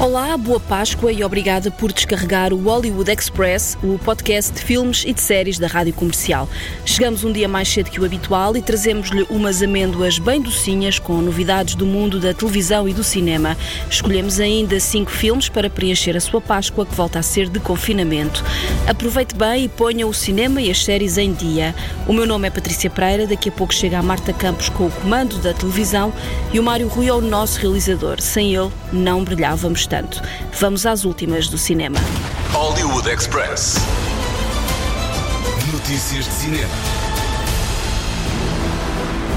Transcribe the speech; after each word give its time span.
Olá, 0.00 0.34
boa 0.38 0.58
Páscoa 0.58 1.12
e 1.12 1.22
obrigada 1.22 1.70
por 1.70 1.92
descarregar 1.92 2.54
o 2.54 2.62
Hollywood 2.62 3.12
Express, 3.12 3.76
o 3.82 3.98
podcast 3.98 4.50
de 4.50 4.62
filmes 4.62 5.04
e 5.06 5.12
de 5.12 5.20
séries 5.20 5.58
da 5.58 5.66
Rádio 5.66 5.92
Comercial. 5.92 6.48
Chegamos 6.86 7.22
um 7.22 7.30
dia 7.30 7.46
mais 7.46 7.68
cedo 7.68 7.90
que 7.90 8.00
o 8.00 8.04
habitual 8.06 8.56
e 8.56 8.62
trazemos-lhe 8.62 9.26
umas 9.28 9.62
amêndoas 9.62 10.18
bem 10.18 10.40
docinhas 10.40 10.98
com 10.98 11.20
novidades 11.20 11.74
do 11.74 11.84
mundo 11.84 12.18
da 12.18 12.32
televisão 12.32 12.88
e 12.88 12.94
do 12.94 13.04
cinema. 13.04 13.54
Escolhemos 13.90 14.40
ainda 14.40 14.80
cinco 14.80 15.10
filmes 15.10 15.50
para 15.50 15.68
preencher 15.68 16.16
a 16.16 16.20
sua 16.20 16.40
Páscoa, 16.40 16.86
que 16.86 16.94
volta 16.94 17.18
a 17.18 17.22
ser 17.22 17.50
de 17.50 17.60
confinamento. 17.60 18.42
Aproveite 18.88 19.34
bem 19.34 19.64
e 19.64 19.68
ponha 19.68 20.06
o 20.06 20.14
cinema 20.14 20.62
e 20.62 20.70
as 20.70 20.82
séries 20.82 21.18
em 21.18 21.34
dia. 21.34 21.74
O 22.08 22.14
meu 22.14 22.26
nome 22.26 22.48
é 22.48 22.50
Patrícia 22.50 22.88
Pereira, 22.88 23.26
daqui 23.26 23.50
a 23.50 23.52
pouco 23.52 23.74
chega 23.74 23.98
a 23.98 24.02
Marta 24.02 24.32
Campos 24.32 24.70
com 24.70 24.86
o 24.86 24.90
comando 24.90 25.36
da 25.42 25.52
televisão 25.52 26.10
e 26.54 26.58
o 26.58 26.62
Mário 26.62 26.88
Rui 26.88 27.06
é 27.06 27.12
o 27.12 27.20
nosso 27.20 27.60
realizador. 27.60 28.18
Sem 28.22 28.54
ele, 28.54 28.70
não 28.90 29.22
brilhávamos 29.22 29.89
tanto. 29.90 30.22
Vamos 30.58 30.86
às 30.86 31.04
últimas 31.04 31.48
do 31.48 31.58
cinema. 31.58 31.98
Hollywood 32.52 33.10
Express. 33.10 33.74
Notícias 35.72 36.24
de 36.24 36.32
cinema. 36.32 37.00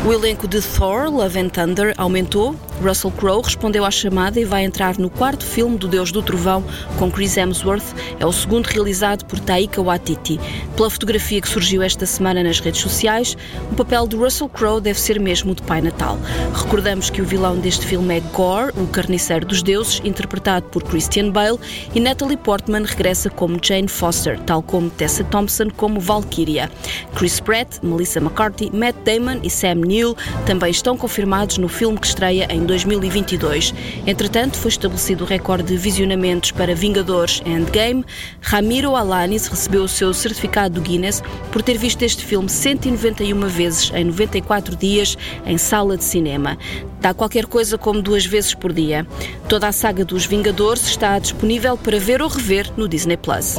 O 0.05 0.11
elenco 0.11 0.49
de 0.49 0.61
Thor, 0.61 1.09
Love 1.09 1.39
and 1.39 1.47
Thunder, 1.47 1.93
aumentou. 1.97 2.55
Russell 2.81 3.11
Crowe 3.11 3.41
respondeu 3.41 3.85
à 3.85 3.89
chamada 3.89 4.37
e 4.37 4.43
vai 4.43 4.65
entrar 4.65 4.97
no 4.97 5.09
quarto 5.09 5.45
filme 5.45 5.77
do 5.77 5.87
Deus 5.87 6.11
do 6.11 6.21
Trovão 6.21 6.61
com 6.99 7.09
Chris 7.09 7.37
Hemsworth. 7.37 7.95
É 8.19 8.25
o 8.25 8.31
segundo 8.33 8.65
realizado 8.65 9.23
por 9.23 9.39
Taika 9.39 9.81
Waititi. 9.81 10.41
Pela 10.75 10.89
fotografia 10.89 11.39
que 11.39 11.47
surgiu 11.47 11.83
esta 11.83 12.03
semana 12.03 12.41
nas 12.41 12.59
redes 12.59 12.81
sociais, 12.81 13.37
o 13.71 13.75
papel 13.75 14.07
de 14.07 14.15
Russell 14.15 14.49
Crowe 14.49 14.81
deve 14.81 14.99
ser 14.99 15.19
mesmo 15.19 15.53
de 15.53 15.61
Pai 15.61 15.81
Natal. 15.81 16.17
Recordamos 16.51 17.11
que 17.11 17.21
o 17.21 17.25
vilão 17.25 17.59
deste 17.59 17.85
filme 17.85 18.17
é 18.17 18.19
Gore, 18.19 18.73
o 18.75 18.87
carniceiro 18.87 19.45
dos 19.45 19.61
deuses, 19.61 20.01
interpretado 20.03 20.65
por 20.69 20.83
Christian 20.83 21.29
Bale, 21.29 21.59
e 21.93 21.99
Natalie 21.99 22.37
Portman 22.37 22.85
regressa 22.85 23.29
como 23.29 23.59
Jane 23.61 23.87
Foster, 23.87 24.39
tal 24.39 24.63
como 24.63 24.89
Tessa 24.89 25.23
Thompson 25.23 25.69
como 25.69 25.99
Valkyria. 25.99 26.71
Chris 27.15 27.39
Pratt, 27.39 27.77
Melissa 27.83 28.19
McCarthy, 28.19 28.71
Matt 28.73 28.95
Damon 29.05 29.41
e 29.43 29.51
Sam 29.51 29.75
Neill 29.75 30.17
também 30.47 30.71
estão 30.71 30.97
confirmados 30.97 31.59
no 31.59 31.67
filme 31.67 31.99
que 31.99 32.07
estreia 32.07 32.47
em 32.49 32.65
2022. 32.65 33.75
Entretanto, 34.07 34.57
foi 34.57 34.69
estabelecido 34.69 35.23
o 35.23 35.27
recorde 35.27 35.67
de 35.67 35.77
visionamentos 35.77 36.49
para 36.49 36.73
Vingadores 36.73 37.43
Endgame. 37.45 38.03
Ramiro 38.41 38.95
Alanis 38.95 39.45
recebeu 39.45 39.83
o 39.83 39.87
seu 39.87 40.11
certificado 40.15 40.62
do 40.67 40.81
Guinness 40.81 41.21
por 41.51 41.61
ter 41.61 41.77
visto 41.77 42.01
este 42.03 42.23
filme 42.23 42.49
191 42.49 43.47
vezes 43.47 43.91
em 43.93 44.03
94 44.05 44.75
dias 44.75 45.17
em 45.45 45.57
sala 45.57 45.97
de 45.97 46.03
cinema. 46.03 46.57
Dá 47.03 47.13
qualquer 47.13 47.47
coisa 47.47 47.77
como 47.77 48.01
duas 48.01 48.25
vezes 48.25 48.53
por 48.53 48.71
dia. 48.71 49.05
Toda 49.49 49.67
a 49.67 49.73
saga 49.73 50.05
dos 50.05 50.25
Vingadores 50.25 50.87
está 50.87 51.19
disponível 51.19 51.75
para 51.75 51.99
ver 51.99 52.21
ou 52.21 52.29
rever 52.29 52.71
no 52.77 52.87
Disney 52.87 53.17
Plus. 53.17 53.57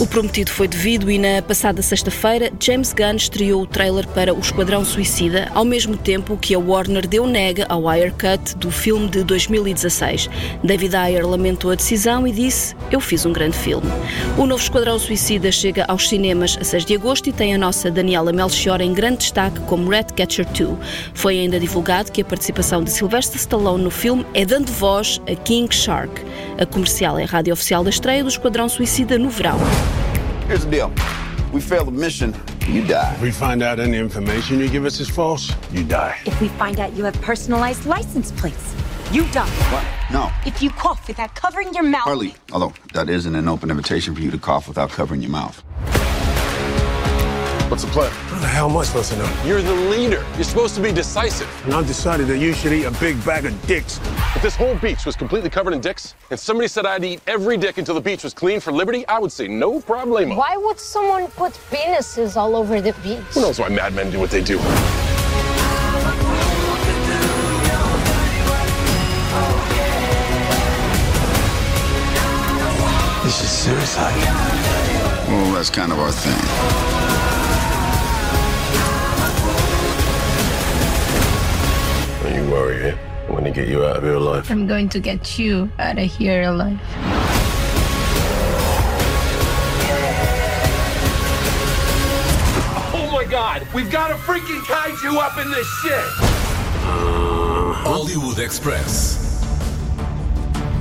O 0.00 0.06
prometido 0.06 0.52
foi 0.52 0.68
devido 0.68 1.10
e 1.10 1.18
na 1.18 1.42
passada 1.42 1.82
sexta-feira 1.82 2.52
James 2.60 2.92
Gunn 2.92 3.16
estreou 3.16 3.62
o 3.62 3.66
trailer 3.66 4.06
para 4.06 4.32
O 4.32 4.38
Esquadrão 4.38 4.84
Suicida, 4.84 5.50
ao 5.52 5.64
mesmo 5.64 5.96
tempo 5.96 6.36
que 6.36 6.54
a 6.54 6.60
Warner 6.60 7.08
deu 7.08 7.26
nega 7.26 7.66
ao 7.68 7.82
Wirecut 7.86 8.54
do 8.56 8.70
filme 8.70 9.08
de 9.08 9.24
2016. 9.24 10.30
David 10.62 10.94
Ayer 10.94 11.26
lamentou 11.26 11.72
a 11.72 11.74
decisão 11.74 12.24
e 12.24 12.30
disse: 12.30 12.76
Eu 12.88 13.00
fiz 13.00 13.26
um 13.26 13.32
grande 13.32 13.56
filme. 13.56 13.90
O 14.38 14.46
novo 14.46 14.62
Esquadrão 14.62 14.96
Suicida 14.96 15.50
chega 15.50 15.71
aos 15.88 16.08
cinemas 16.08 16.58
a 16.60 16.64
6 16.64 16.84
de 16.84 16.94
agosto 16.94 17.28
e 17.28 17.32
tem 17.32 17.54
a 17.54 17.58
nossa 17.58 17.90
Daniela 17.90 18.32
Melchior 18.32 18.80
em 18.80 18.92
grande 18.92 19.18
destaque 19.18 19.58
como 19.60 19.90
Ratcatcher 19.90 20.46
2. 20.46 20.76
Foi 21.14 21.38
ainda 21.38 21.58
divulgado 21.58 22.12
que 22.12 22.20
a 22.20 22.24
participação 22.24 22.82
de 22.84 22.90
Sylvester 22.90 23.36
Stallone 23.36 23.84
no 23.84 23.90
filme 23.90 24.26
é 24.34 24.44
dando 24.44 24.70
voz 24.70 25.20
a 25.30 25.34
King 25.34 25.74
Shark. 25.74 26.12
A 26.60 26.66
comercial 26.66 27.18
é 27.18 27.24
a 27.24 27.26
rádio 27.26 27.52
oficial 27.52 27.82
da 27.82 27.90
estreia 27.90 28.22
do 28.22 28.28
Esquadrão 28.28 28.68
Suicida 28.68 29.18
no 29.18 29.30
verão. 29.30 29.58
Here's 30.48 30.64
the 30.64 30.70
deal. 30.70 30.92
We 31.52 31.60
fail 31.60 31.84
the 31.84 31.90
mission, 31.90 32.32
you 32.66 32.82
die. 32.82 33.14
We 33.20 33.30
find 33.30 33.62
out 33.62 33.78
any 33.78 33.98
information 33.98 34.58
you 34.58 34.70
give 34.70 34.86
us 34.86 35.00
is 35.00 35.08
false, 35.08 35.54
you 35.70 35.84
die. 35.84 36.16
If 36.24 36.40
we 36.40 36.48
find 36.58 36.80
out 36.80 36.96
you 36.96 37.04
have 37.04 37.18
personalized 37.20 37.84
license 37.84 38.32
plates, 38.32 38.74
you 39.12 39.26
die. 39.30 39.46
What? 39.70 39.84
No. 40.10 40.30
If 40.46 40.62
you 40.62 40.70
cough 40.70 41.06
without 41.06 41.34
covering 41.34 41.74
your 41.74 41.82
mouth. 41.82 42.04
Harley, 42.04 42.34
although 42.50 42.72
that 42.94 43.10
isn't 43.10 43.34
an 43.34 43.46
open 43.46 43.70
invitation 43.70 44.14
for 44.14 44.22
you 44.22 44.30
to 44.30 44.38
cough 44.38 44.66
without 44.66 44.90
covering 44.90 45.20
your 45.20 45.30
mouth. 45.30 45.62
What's 47.70 47.84
the 47.84 47.90
plan? 47.90 48.10
How 48.10 48.38
the 48.38 48.46
hell 48.46 48.70
am 48.70 48.76
I 48.76 48.84
supposed 48.84 49.12
to 49.12 49.18
know? 49.18 49.42
You're 49.46 49.62
the 49.62 49.74
leader. 49.74 50.24
You're 50.34 50.44
supposed 50.44 50.74
to 50.76 50.82
be 50.82 50.92
decisive. 50.92 51.48
And 51.64 51.74
I've 51.74 51.86
decided 51.86 52.26
that 52.28 52.38
you 52.38 52.52
should 52.54 52.72
eat 52.72 52.84
a 52.84 52.90
big 52.92 53.22
bag 53.24 53.46
of 53.46 53.66
dicks. 53.66 53.98
If 54.34 54.42
this 54.42 54.56
whole 54.56 54.74
beach 54.76 55.06
was 55.06 55.16
completely 55.16 55.50
covered 55.50 55.72
in 55.72 55.80
dicks, 55.80 56.14
and 56.30 56.38
somebody 56.38 56.68
said 56.68 56.84
I'd 56.84 57.04
eat 57.04 57.20
every 57.26 57.56
dick 57.56 57.78
until 57.78 57.94
the 57.94 58.00
beach 58.00 58.24
was 58.24 58.34
clean 58.34 58.60
for 58.60 58.72
liberty, 58.72 59.06
I 59.08 59.18
would 59.18 59.32
say 59.32 59.48
no 59.48 59.80
problemo. 59.80 60.36
Why 60.36 60.56
would 60.56 60.78
someone 60.78 61.28
put 61.28 61.52
penises 61.70 62.36
all 62.36 62.56
over 62.56 62.80
the 62.80 62.92
beach? 63.02 63.20
Who 63.32 63.40
knows 63.42 63.58
why 63.58 63.68
madmen 63.68 64.10
do 64.10 64.18
what 64.18 64.30
they 64.30 64.42
do? 64.42 64.58
Suicide. 73.62 74.16
Well, 75.28 75.54
that's 75.54 75.70
kind 75.70 75.92
of 75.92 76.00
our 76.00 76.10
thing. 76.10 76.34
Don't 82.24 82.44
you 82.44 82.50
worry, 82.50 82.90
eh? 82.90 82.96
I'm 83.28 83.36
gonna 83.36 83.52
get 83.52 83.68
you 83.68 83.84
out 83.84 83.98
of 83.98 84.02
here 84.02 84.14
alive. 84.14 84.50
I'm 84.50 84.66
going 84.66 84.88
to 84.88 84.98
get 84.98 85.38
you 85.38 85.70
out 85.78 85.96
of 85.96 86.10
here 86.10 86.42
alive. 86.42 86.80
Oh 92.92 93.08
my 93.12 93.24
god, 93.30 93.64
we've 93.72 93.92
got 93.92 94.10
a 94.10 94.14
freaking 94.14 94.60
kaiju 94.62 95.18
up 95.18 95.38
in 95.38 95.48
this 95.52 95.68
shit! 95.82 96.04
Hollywood 97.84 98.40
Express. 98.40 99.31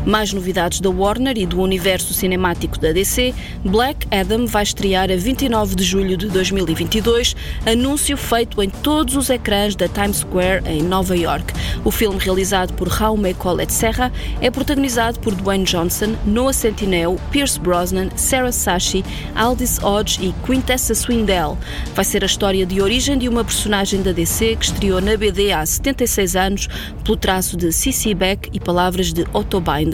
Mais 0.06 0.34
novidades 0.34 0.82
da 0.82 0.90
Warner 0.90 1.38
e 1.38 1.46
do 1.46 1.62
universo 1.62 2.12
cinemático 2.14 2.80
da 2.80 2.92
DC, 2.92 3.36
Black 3.64 4.08
Adam 4.10 4.48
vai 4.48 4.64
estrear 4.64 5.12
a 5.12 5.16
29 5.16 5.76
de 5.76 5.84
julho 5.84 6.18
de 6.18 6.28
2022, 6.28 7.36
anúncio 7.68 8.18
feito 8.18 8.64
em 8.64 8.70
todos 8.70 9.16
os 9.16 9.30
ecrãs 9.30 9.76
da 9.76 9.88
Times 9.88 10.18
Square 10.18 10.64
em 10.66 10.82
Nova 10.82 11.16
York. 11.16 11.54
O 11.86 11.92
filme, 11.92 12.20
realizado 12.20 12.74
por 12.74 12.90
Jaume 12.90 13.34
Colette 13.36 13.74
Serra, 13.74 14.12
é 14.42 14.50
protagonizado 14.50 15.20
por 15.20 15.36
Dwayne 15.36 15.66
Johnson, 15.66 16.16
Noah 16.26 16.54
Centineo, 16.54 17.20
Pierce 17.30 17.60
Brosnan, 17.60 18.10
Sarah 18.16 18.52
Sashi, 18.52 19.06
Aldis 19.36 19.78
Hodge 19.84 20.20
e 20.26 20.34
Quintessa 20.46 20.96
Swindell. 20.96 21.58
Vai 21.94 22.06
ser 22.06 22.24
a 22.24 22.26
história 22.26 22.66
de 22.66 22.82
origem 22.82 23.20
de 23.20 23.30
uma 23.30 23.44
personagem 23.44 24.02
da 24.02 24.12
DC 24.12 24.56
que 24.56 24.66
estreou 24.66 25.00
na 25.00 25.16
BD 25.16 25.52
há 25.52 25.64
76 25.64 26.36
anos 26.36 26.68
pelo 27.04 27.18
traço 27.18 27.56
de 27.56 27.72
C.C. 27.72 28.16
Beck 28.16 28.50
e 28.52 28.60
palavras 28.60 29.14
de 29.14 29.26
Otto 29.32 29.62
Binder. 29.62 29.91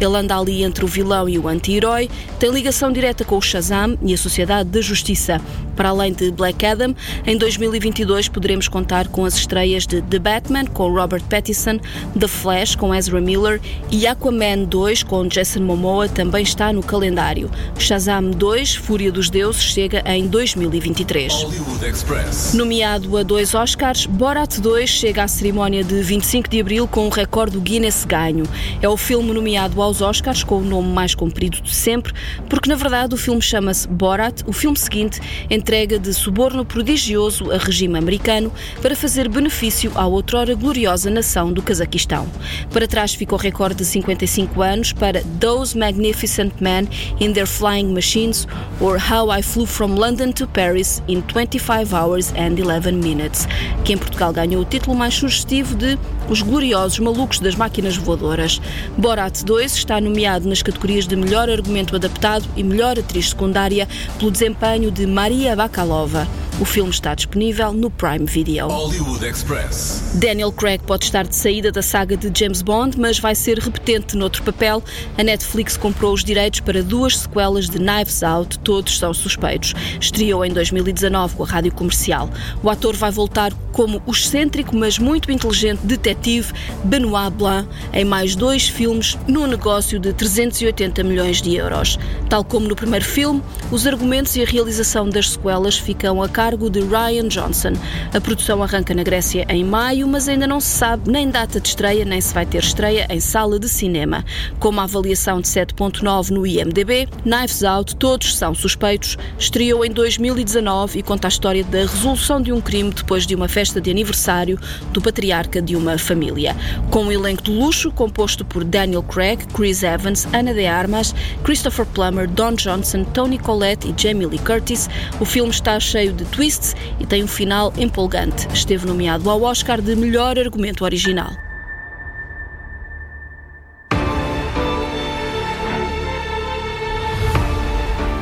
Ele 0.00 0.16
anda 0.16 0.36
ali 0.36 0.62
entre 0.62 0.84
o 0.84 0.88
vilão 0.88 1.28
e 1.28 1.38
o 1.38 1.48
anti-herói, 1.48 2.10
tem 2.38 2.50
ligação 2.50 2.92
direta 2.92 3.24
com 3.24 3.36
o 3.36 3.42
Shazam 3.42 3.96
e 4.02 4.14
a 4.14 4.18
Sociedade 4.18 4.68
da 4.68 4.80
Justiça. 4.80 5.40
Para 5.76 5.90
além 5.90 6.12
de 6.12 6.30
Black 6.30 6.64
Adam, 6.64 6.94
em 7.26 7.36
2022 7.36 8.28
poderemos 8.28 8.66
contar 8.66 9.08
com 9.08 9.24
as 9.24 9.34
estreias 9.34 9.86
de 9.86 10.00
The 10.00 10.18
Batman 10.18 10.64
com 10.64 10.90
Robert 10.90 11.22
Pattinson, 11.24 11.78
The 12.18 12.26
Flash 12.26 12.74
com 12.74 12.94
Ezra 12.94 13.20
Miller 13.20 13.60
e 13.90 14.06
Aquaman 14.06 14.64
2 14.64 15.02
com 15.02 15.28
Jason 15.28 15.60
Momoa 15.60 16.08
também 16.08 16.42
está 16.42 16.72
no 16.72 16.82
calendário. 16.82 17.50
Shazam 17.78 18.30
2, 18.30 18.74
Fúria 18.76 19.12
dos 19.12 19.28
Deuses, 19.28 19.62
chega 19.62 20.02
em 20.06 20.26
2023. 20.26 21.32
Hollywood 21.32 21.86
Express. 21.86 22.54
Nomeado 22.54 23.16
a 23.16 23.22
dois 23.22 23.54
Oscars, 23.54 24.06
Borat 24.06 24.58
2 24.58 24.88
chega 24.88 25.24
à 25.24 25.28
cerimónia 25.28 25.84
de 25.84 26.02
25 26.02 26.48
de 26.48 26.60
abril 26.60 26.88
com 26.88 27.06
um 27.06 27.10
recorde 27.10 27.58
Guinness 27.58 28.04
ganho. 28.04 28.44
É 28.80 28.88
o 28.88 28.96
filme 28.96 29.32
nomeado 29.36 29.82
aos 29.82 30.00
Oscars 30.00 30.42
com 30.42 30.56
o 30.56 30.64
nome 30.64 30.88
mais 30.88 31.14
comprido 31.14 31.60
de 31.60 31.74
sempre, 31.74 32.12
porque 32.48 32.70
na 32.70 32.74
verdade 32.74 33.14
o 33.14 33.18
filme 33.18 33.42
chama-se 33.42 33.86
Borat, 33.86 34.42
o 34.46 34.52
filme 34.52 34.78
seguinte 34.78 35.20
entrega 35.50 35.98
de 35.98 36.12
suborno 36.14 36.64
prodigioso 36.64 37.52
a 37.52 37.58
regime 37.58 37.98
americano 37.98 38.50
para 38.80 38.96
fazer 38.96 39.28
benefício 39.28 39.92
à 39.94 40.06
outrora 40.06 40.54
gloriosa 40.54 41.10
nação 41.10 41.52
do 41.52 41.62
Cazaquistão. 41.62 42.26
Para 42.72 42.88
trás 42.88 43.14
ficou 43.14 43.38
o 43.38 43.40
recorde 43.40 43.76
de 43.76 43.84
55 43.84 44.62
anos 44.62 44.92
para 44.92 45.22
Those 45.38 45.76
Magnificent 45.76 46.54
Men 46.58 46.88
in 47.20 47.32
Their 47.34 47.46
Flying 47.46 47.92
Machines 47.92 48.48
or 48.80 48.96
How 48.96 49.30
I 49.30 49.42
Flew 49.42 49.66
from 49.66 49.96
London 49.96 50.32
to 50.32 50.46
Paris 50.46 51.02
in 51.06 51.20
25 51.20 51.94
Hours 51.94 52.32
and 52.32 52.58
11 52.58 52.92
Minutes, 52.92 53.46
que 53.84 53.92
em 53.92 53.98
Portugal 53.98 54.32
ganhou 54.32 54.62
o 54.62 54.64
título 54.64 54.96
mais 54.96 55.14
sugestivo 55.14 55.74
de 55.74 55.98
Os 56.28 56.42
Gloriosos 56.42 56.98
Malucos 56.98 57.38
das 57.38 57.54
Máquinas 57.54 57.96
Voadoras. 57.96 58.60
Borat 58.98 59.26
Borat 59.26 59.44
2 59.44 59.76
está 59.76 60.00
nomeado 60.00 60.48
nas 60.48 60.60
categorias 60.60 61.06
de 61.06 61.14
melhor 61.14 61.48
argumento 61.48 61.94
adaptado 61.94 62.44
e 62.56 62.64
melhor 62.64 62.98
atriz 62.98 63.30
secundária 63.30 63.88
pelo 64.18 64.30
desempenho 64.30 64.90
de 64.90 65.06
Maria 65.06 65.54
Bakalova. 65.54 66.26
O 66.58 66.64
filme 66.64 66.90
está 66.90 67.14
disponível 67.14 67.70
no 67.70 67.90
Prime 67.90 68.24
Video. 68.24 68.68
Hollywood 68.68 69.26
Express. 69.26 70.12
Daniel 70.14 70.50
Craig 70.50 70.82
pode 70.86 71.04
estar 71.04 71.26
de 71.26 71.36
saída 71.36 71.70
da 71.70 71.82
saga 71.82 72.16
de 72.16 72.32
James 72.34 72.62
Bond, 72.62 72.98
mas 72.98 73.18
vai 73.18 73.34
ser 73.34 73.58
repetente 73.58 74.16
noutro 74.16 74.42
papel. 74.42 74.82
A 75.18 75.22
Netflix 75.22 75.76
comprou 75.76 76.14
os 76.14 76.24
direitos 76.24 76.60
para 76.60 76.82
duas 76.82 77.18
sequelas 77.18 77.68
de 77.68 77.78
Knives 77.78 78.22
Out, 78.22 78.58
todos 78.60 78.98
são 78.98 79.12
suspeitos. 79.12 79.74
Estreou 80.00 80.46
em 80.46 80.50
2019 80.50 81.36
com 81.36 81.42
a 81.42 81.46
rádio 81.46 81.74
comercial. 81.74 82.30
O 82.62 82.70
ator 82.70 82.96
vai 82.96 83.10
voltar 83.10 83.52
como 83.70 84.02
o 84.06 84.10
excêntrico, 84.10 84.74
mas 84.74 84.98
muito 84.98 85.30
inteligente 85.30 85.80
detetive 85.80 86.54
Benoit 86.84 87.30
Blanc 87.36 87.68
em 87.92 88.06
mais 88.06 88.34
dois 88.34 88.66
filmes 88.66 89.18
num 89.28 89.46
negócio 89.46 90.00
de 90.00 90.14
380 90.14 91.04
milhões 91.04 91.42
de 91.42 91.54
euros. 91.54 91.98
Tal 92.30 92.42
como 92.42 92.66
no 92.66 92.74
primeiro 92.74 93.04
filme, 93.04 93.42
os 93.70 93.86
argumentos 93.86 94.34
e 94.36 94.42
a 94.42 94.46
realização 94.46 95.10
das 95.10 95.32
sequelas 95.32 95.76
ficam 95.76 96.22
a 96.22 96.28
cargo 96.30 96.45
de 96.54 96.80
Ryan 96.80 97.26
Johnson. 97.26 97.72
A 98.14 98.20
produção 98.20 98.62
arranca 98.62 98.94
na 98.94 99.02
Grécia 99.02 99.44
em 99.48 99.64
maio, 99.64 100.06
mas 100.06 100.28
ainda 100.28 100.46
não 100.46 100.60
se 100.60 100.68
sabe 100.68 101.10
nem 101.10 101.28
data 101.28 101.60
de 101.60 101.68
estreia, 101.68 102.04
nem 102.04 102.20
se 102.20 102.32
vai 102.32 102.46
ter 102.46 102.62
estreia 102.62 103.04
em 103.10 103.18
sala 103.18 103.58
de 103.58 103.68
cinema. 103.68 104.24
Com 104.60 104.68
uma 104.68 104.84
avaliação 104.84 105.40
de 105.40 105.48
7.9 105.48 106.30
no 106.30 106.46
IMDb, 106.46 107.08
Knives 107.24 107.64
Out, 107.64 107.96
todos 107.96 108.36
são 108.36 108.54
suspeitos, 108.54 109.18
estreou 109.36 109.84
em 109.84 109.90
2019 109.90 111.00
e 111.00 111.02
conta 111.02 111.26
a 111.26 111.30
história 111.30 111.64
da 111.64 111.78
resolução 111.78 112.40
de 112.40 112.52
um 112.52 112.60
crime 112.60 112.92
depois 112.92 113.26
de 113.26 113.34
uma 113.34 113.48
festa 113.48 113.80
de 113.80 113.90
aniversário 113.90 114.56
do 114.92 115.02
patriarca 115.02 115.60
de 115.60 115.74
uma 115.74 115.98
família. 115.98 116.54
Com 116.92 117.06
um 117.06 117.12
elenco 117.12 117.42
de 117.42 117.50
luxo 117.50 117.90
composto 117.90 118.44
por 118.44 118.62
Daniel 118.62 119.02
Craig, 119.02 119.44
Chris 119.52 119.82
Evans, 119.82 120.28
Ana 120.32 120.54
de 120.54 120.64
Armas, 120.64 121.12
Christopher 121.42 121.86
Plummer, 121.86 122.28
Don 122.28 122.54
Johnson, 122.54 123.02
Tony 123.02 123.38
Collette 123.38 123.88
e 123.88 123.94
Jamie 124.00 124.26
Lee 124.26 124.38
Curtis, 124.38 124.88
o 125.18 125.24
filme 125.24 125.50
está 125.50 125.80
cheio 125.80 126.12
de 126.12 126.24
twists 126.36 126.76
e 127.00 127.06
tem 127.06 127.24
um 127.24 127.26
final 127.26 127.72
empolgante. 127.78 128.46
Esteve 128.52 128.86
nomeado 128.86 129.30
ao 129.30 129.42
Oscar 129.42 129.80
de 129.80 129.96
melhor 129.96 130.38
argumento 130.38 130.84
original. 130.84 131.30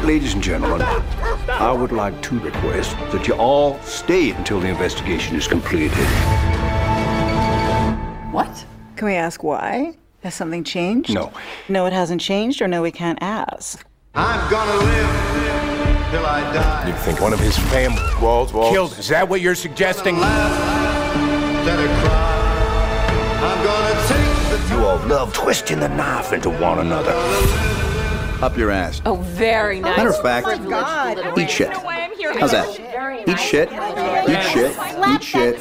Ladies 0.05 0.34
and 0.34 0.44
gentlemen, 0.44 0.87
I 1.49 1.72
would 1.72 1.90
like 1.90 2.16
to 2.28 2.38
request 2.38 2.96
that 3.11 3.26
you 3.26 3.34
all 3.34 3.81
stay 3.82 4.31
until 4.31 4.60
the 4.60 4.69
investigation 4.69 5.37
is 5.37 5.49
completed. 5.49 6.06
What? 8.31 8.64
Can 8.94 9.08
we 9.08 9.17
ask 9.17 9.43
why? 9.43 9.96
Has 10.22 10.34
something 10.34 10.62
changed? 10.62 11.12
No. 11.12 11.32
No, 11.69 11.87
it 11.87 11.93
hasn't 11.93 12.20
changed, 12.20 12.62
or 12.62 12.69
no, 12.69 12.81
we 12.81 12.93
can't 12.93 13.19
ask. 13.20 13.84
I'm 14.14 14.49
gonna 14.49 14.76
live 14.76 15.54
till 16.14 16.26
I 16.26 16.40
die. 16.52 16.88
You 16.88 16.94
think 16.94 17.20
one 17.20 17.32
of 17.32 17.40
his 17.40 17.58
family 17.58 18.00
Walt, 18.22 18.52
Walt. 18.52 18.72
killed? 18.72 18.96
Is 18.99 19.08
that 19.08 19.28
what 19.28 19.40
you're 19.40 19.56
suggesting? 19.56 20.19
Let 20.19 21.78
it 21.81 21.90
cry. 22.00 22.31
I'm 23.43 23.61
gonna 23.64 23.96
take 24.06 24.69
the 24.69 24.75
You 24.75 24.84
all 24.84 24.99
love 25.08 25.32
twisting 25.32 25.81
the 25.81 25.88
knife 25.88 26.32
into 26.32 26.50
one 26.50 26.78
another. 26.78 27.14
Up 28.43 28.56
your 28.56 28.70
ass. 28.70 29.00
Oh, 29.05 29.16
very 29.16 29.81
nice. 29.81 29.96
Matter 29.96 30.11
of 30.11 30.22
fact, 30.22 30.46
eat 31.38 31.50
shit. 31.50 31.70
How's 32.38 32.52
that? 32.52 32.69
Eat 33.28 33.40
shit. 33.40 33.72
Eat 33.72 34.43
shit. 34.52 34.76
Eat 35.08 35.22
shit. 35.22 35.58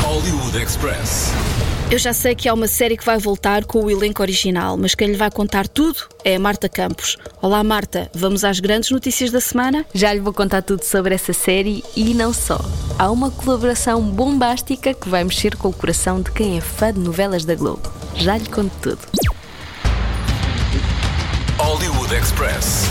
Hollywood 0.00 0.56
Express. 0.56 1.55
Eu 1.88 1.98
já 1.98 2.12
sei 2.12 2.34
que 2.34 2.48
há 2.48 2.54
uma 2.54 2.66
série 2.66 2.96
que 2.96 3.04
vai 3.04 3.16
voltar 3.16 3.64
com 3.64 3.84
o 3.84 3.88
elenco 3.88 4.20
original, 4.20 4.76
mas 4.76 4.96
quem 4.96 5.06
lhe 5.06 5.16
vai 5.16 5.30
contar 5.30 5.68
tudo 5.68 5.96
é 6.24 6.34
a 6.34 6.38
Marta 6.38 6.68
Campos. 6.68 7.16
Olá 7.40 7.62
Marta, 7.62 8.10
vamos 8.12 8.42
às 8.42 8.58
grandes 8.58 8.90
notícias 8.90 9.30
da 9.30 9.40
semana? 9.40 9.86
Já 9.94 10.12
lhe 10.12 10.18
vou 10.18 10.32
contar 10.32 10.62
tudo 10.62 10.82
sobre 10.82 11.14
essa 11.14 11.32
série 11.32 11.84
e 11.94 12.12
não 12.12 12.32
só. 12.32 12.58
Há 12.98 13.08
uma 13.08 13.30
colaboração 13.30 14.02
bombástica 14.02 14.92
que 14.92 15.08
vai 15.08 15.22
mexer 15.22 15.54
com 15.54 15.68
o 15.68 15.72
coração 15.72 16.20
de 16.20 16.32
quem 16.32 16.58
é 16.58 16.60
fã 16.60 16.92
de 16.92 16.98
novelas 16.98 17.44
da 17.44 17.54
Globo. 17.54 17.88
Já 18.16 18.36
lhe 18.36 18.48
conto 18.48 18.72
tudo. 18.82 18.98
Hollywood 21.58 22.12
Express. 22.16 22.86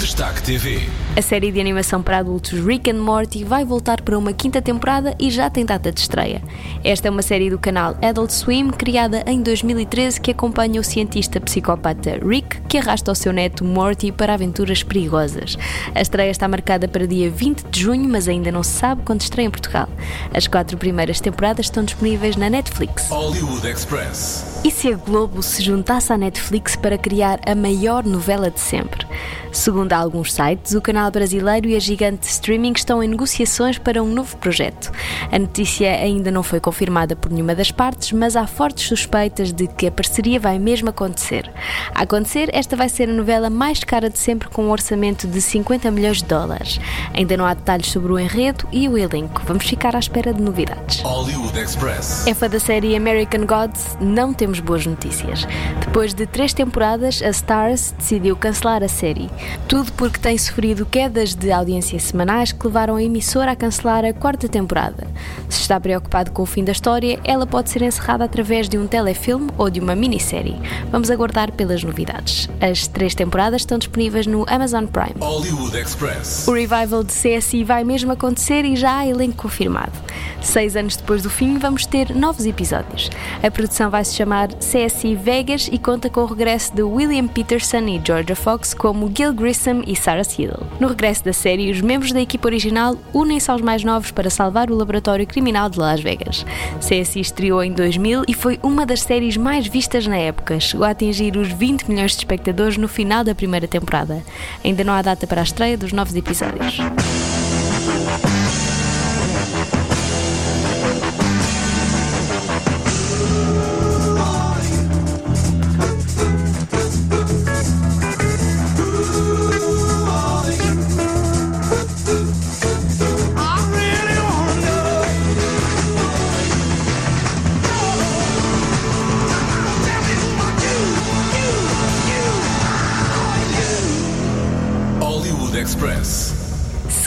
Destaque 0.00 0.42
TV. 0.42 0.88
A 1.18 1.20
série 1.20 1.50
de 1.50 1.60
animação 1.60 2.00
para 2.00 2.18
adultos 2.18 2.64
Rick 2.64 2.88
and 2.88 3.02
Morty 3.02 3.42
vai 3.42 3.64
voltar 3.64 4.00
para 4.02 4.16
uma 4.16 4.32
quinta 4.32 4.62
temporada 4.62 5.16
e 5.18 5.32
já 5.32 5.50
tem 5.50 5.66
data 5.66 5.90
de 5.90 5.98
estreia. 5.98 6.40
Esta 6.84 7.08
é 7.08 7.10
uma 7.10 7.22
série 7.22 7.50
do 7.50 7.58
canal 7.58 7.96
Adult 8.00 8.30
Swim, 8.30 8.70
criada 8.70 9.24
em 9.26 9.42
2013, 9.42 10.20
que 10.20 10.30
acompanha 10.30 10.80
o 10.80 10.84
cientista 10.84 11.40
psicopata 11.40 12.20
Rick, 12.24 12.60
que 12.68 12.78
arrasta 12.78 13.10
o 13.10 13.16
seu 13.16 13.32
neto 13.32 13.64
Morty 13.64 14.12
para 14.12 14.34
aventuras 14.34 14.84
perigosas. 14.84 15.58
A 15.92 16.00
estreia 16.00 16.30
está 16.30 16.46
marcada 16.46 16.86
para 16.86 17.04
dia 17.04 17.28
20 17.28 17.64
de 17.64 17.80
junho, 17.80 18.08
mas 18.08 18.28
ainda 18.28 18.52
não 18.52 18.62
se 18.62 18.78
sabe 18.78 19.02
quando 19.04 19.22
estreia 19.22 19.48
em 19.48 19.50
Portugal. 19.50 19.88
As 20.32 20.46
quatro 20.46 20.78
primeiras 20.78 21.20
temporadas 21.20 21.66
estão 21.66 21.82
disponíveis 21.82 22.36
na 22.36 22.48
Netflix. 22.48 23.08
Hollywood 23.08 23.66
Express. 23.66 24.60
E 24.64 24.70
se 24.70 24.92
a 24.92 24.96
Globo 24.96 25.42
se 25.42 25.64
juntasse 25.64 26.12
à 26.12 26.16
Netflix 26.16 26.76
para 26.76 26.96
criar 26.96 27.40
a 27.44 27.56
maior 27.56 28.04
novela 28.04 28.52
de 28.52 28.60
sempre? 28.60 29.04
Segundo 29.52 29.92
alguns 29.94 30.32
sites, 30.32 30.74
o 30.74 30.80
canal 30.80 31.07
brasileiro 31.10 31.68
e 31.68 31.76
a 31.76 31.80
gigante 31.80 32.20
de 32.20 32.26
streaming 32.26 32.72
estão 32.76 33.02
em 33.02 33.08
negociações 33.08 33.78
para 33.78 34.02
um 34.02 34.08
novo 34.08 34.36
projeto. 34.36 34.90
A 35.30 35.38
notícia 35.38 35.90
ainda 35.90 36.30
não 36.30 36.42
foi 36.42 36.60
confirmada 36.60 37.14
por 37.16 37.30
nenhuma 37.30 37.54
das 37.54 37.70
partes, 37.70 38.12
mas 38.12 38.36
há 38.36 38.46
fortes 38.46 38.86
suspeitas 38.86 39.52
de 39.52 39.66
que 39.66 39.86
a 39.86 39.90
parceria 39.90 40.40
vai 40.40 40.58
mesmo 40.58 40.90
acontecer. 40.90 41.50
A 41.94 42.02
acontecer, 42.02 42.48
esta 42.52 42.74
vai 42.74 42.88
ser 42.88 43.08
a 43.08 43.12
novela 43.12 43.50
mais 43.50 43.84
cara 43.84 44.08
de 44.08 44.18
sempre 44.18 44.48
com 44.48 44.64
um 44.64 44.70
orçamento 44.70 45.26
de 45.26 45.40
50 45.40 45.90
milhões 45.90 46.18
de 46.18 46.24
dólares. 46.24 46.80
Ainda 47.14 47.36
não 47.36 47.44
há 47.44 47.54
detalhes 47.54 47.88
sobre 47.88 48.12
o 48.12 48.18
enredo 48.18 48.66
e 48.72 48.88
o 48.88 48.96
elenco. 48.96 49.42
Vamos 49.44 49.66
ficar 49.66 49.94
à 49.94 49.98
espera 49.98 50.32
de 50.32 50.40
novidades. 50.40 51.00
Hollywood 51.00 51.58
Express. 51.58 52.26
É 52.26 52.34
fã 52.34 52.48
da 52.48 52.60
série 52.60 52.96
American 52.96 53.46
Gods? 53.46 53.96
Não 54.00 54.32
temos 54.32 54.60
boas 54.60 54.86
notícias. 54.86 55.46
Depois 55.80 56.14
de 56.14 56.26
três 56.26 56.52
temporadas, 56.52 57.22
a 57.22 57.28
Stars 57.30 57.94
decidiu 57.98 58.36
cancelar 58.36 58.82
a 58.82 58.88
série. 58.88 59.30
Tudo 59.66 59.92
porque 59.92 60.18
tem 60.18 60.36
sofrido 60.38 60.86
quedas 60.98 61.32
de 61.32 61.52
audiência 61.52 61.96
semanais 62.00 62.50
que 62.50 62.66
levaram 62.66 62.96
a 62.96 63.02
emissora 63.04 63.52
a 63.52 63.56
cancelar 63.56 64.04
a 64.04 64.12
quarta 64.12 64.48
temporada. 64.48 65.06
Se 65.48 65.60
está 65.60 65.78
preocupado 65.78 66.32
com 66.32 66.42
o 66.42 66.46
fim 66.46 66.64
da 66.64 66.72
história, 66.72 67.20
ela 67.22 67.46
pode 67.46 67.70
ser 67.70 67.82
encerrada 67.82 68.24
através 68.24 68.68
de 68.68 68.76
um 68.76 68.84
telefilme 68.84 69.48
ou 69.56 69.70
de 69.70 69.78
uma 69.78 69.94
minissérie. 69.94 70.60
Vamos 70.90 71.08
aguardar 71.08 71.52
pelas 71.52 71.84
novidades. 71.84 72.48
As 72.60 72.88
três 72.88 73.14
temporadas 73.14 73.62
estão 73.62 73.78
disponíveis 73.78 74.26
no 74.26 74.44
Amazon 74.48 74.86
Prime. 74.86 75.14
Hollywood 75.20 75.78
Express. 75.78 76.48
O 76.48 76.52
revival 76.52 77.04
de 77.04 77.12
CSI 77.12 77.62
vai 77.62 77.84
mesmo 77.84 78.10
acontecer 78.10 78.64
e 78.64 78.74
já 78.74 78.98
há 78.98 79.06
elenco 79.06 79.36
confirmado. 79.36 79.92
Seis 80.40 80.76
anos 80.76 80.96
depois 80.96 81.22
do 81.22 81.30
fim, 81.30 81.58
vamos 81.58 81.84
ter 81.86 82.14
novos 82.14 82.46
episódios. 82.46 83.10
A 83.42 83.50
produção 83.50 83.90
vai 83.90 84.04
se 84.04 84.14
chamar 84.14 84.48
CSI 84.54 85.14
Vegas 85.14 85.68
e 85.70 85.78
conta 85.78 86.08
com 86.08 86.22
o 86.22 86.26
regresso 86.26 86.74
de 86.74 86.82
William 86.82 87.28
Peterson 87.28 87.86
e 87.86 88.00
Georgia 88.04 88.36
Fox 88.36 88.72
como 88.72 89.10
Gil 89.14 89.32
Grissom 89.32 89.82
e 89.86 89.94
Sarah 89.94 90.24
Siegel. 90.24 90.66
No 90.80 90.88
regresso 90.88 91.24
da 91.24 91.32
série, 91.32 91.70
os 91.70 91.80
membros 91.80 92.12
da 92.12 92.20
equipa 92.20 92.46
original 92.46 92.96
unem-se 93.12 93.50
aos 93.50 93.60
mais 93.60 93.82
novos 93.82 94.10
para 94.10 94.30
salvar 94.30 94.70
o 94.70 94.76
laboratório 94.76 95.26
criminal 95.26 95.68
de 95.68 95.78
Las 95.78 96.00
Vegas. 96.00 96.46
CSI 96.78 97.20
estreou 97.20 97.62
em 97.62 97.72
2000 97.72 98.22
e 98.28 98.34
foi 98.34 98.60
uma 98.62 98.86
das 98.86 99.00
séries 99.00 99.36
mais 99.36 99.66
vistas 99.66 100.06
na 100.06 100.16
época. 100.16 100.60
Chegou 100.60 100.86
a 100.86 100.90
atingir 100.90 101.36
os 101.36 101.48
20 101.48 101.88
milhões 101.88 102.12
de 102.12 102.18
espectadores 102.18 102.76
no 102.76 102.86
final 102.86 103.24
da 103.24 103.34
primeira 103.34 103.66
temporada. 103.66 104.22
Ainda 104.64 104.84
não 104.84 104.92
há 104.92 105.02
data 105.02 105.26
para 105.26 105.40
a 105.40 105.44
estreia 105.44 105.76
dos 105.76 105.92
novos 105.92 106.14
episódios. 106.14 106.78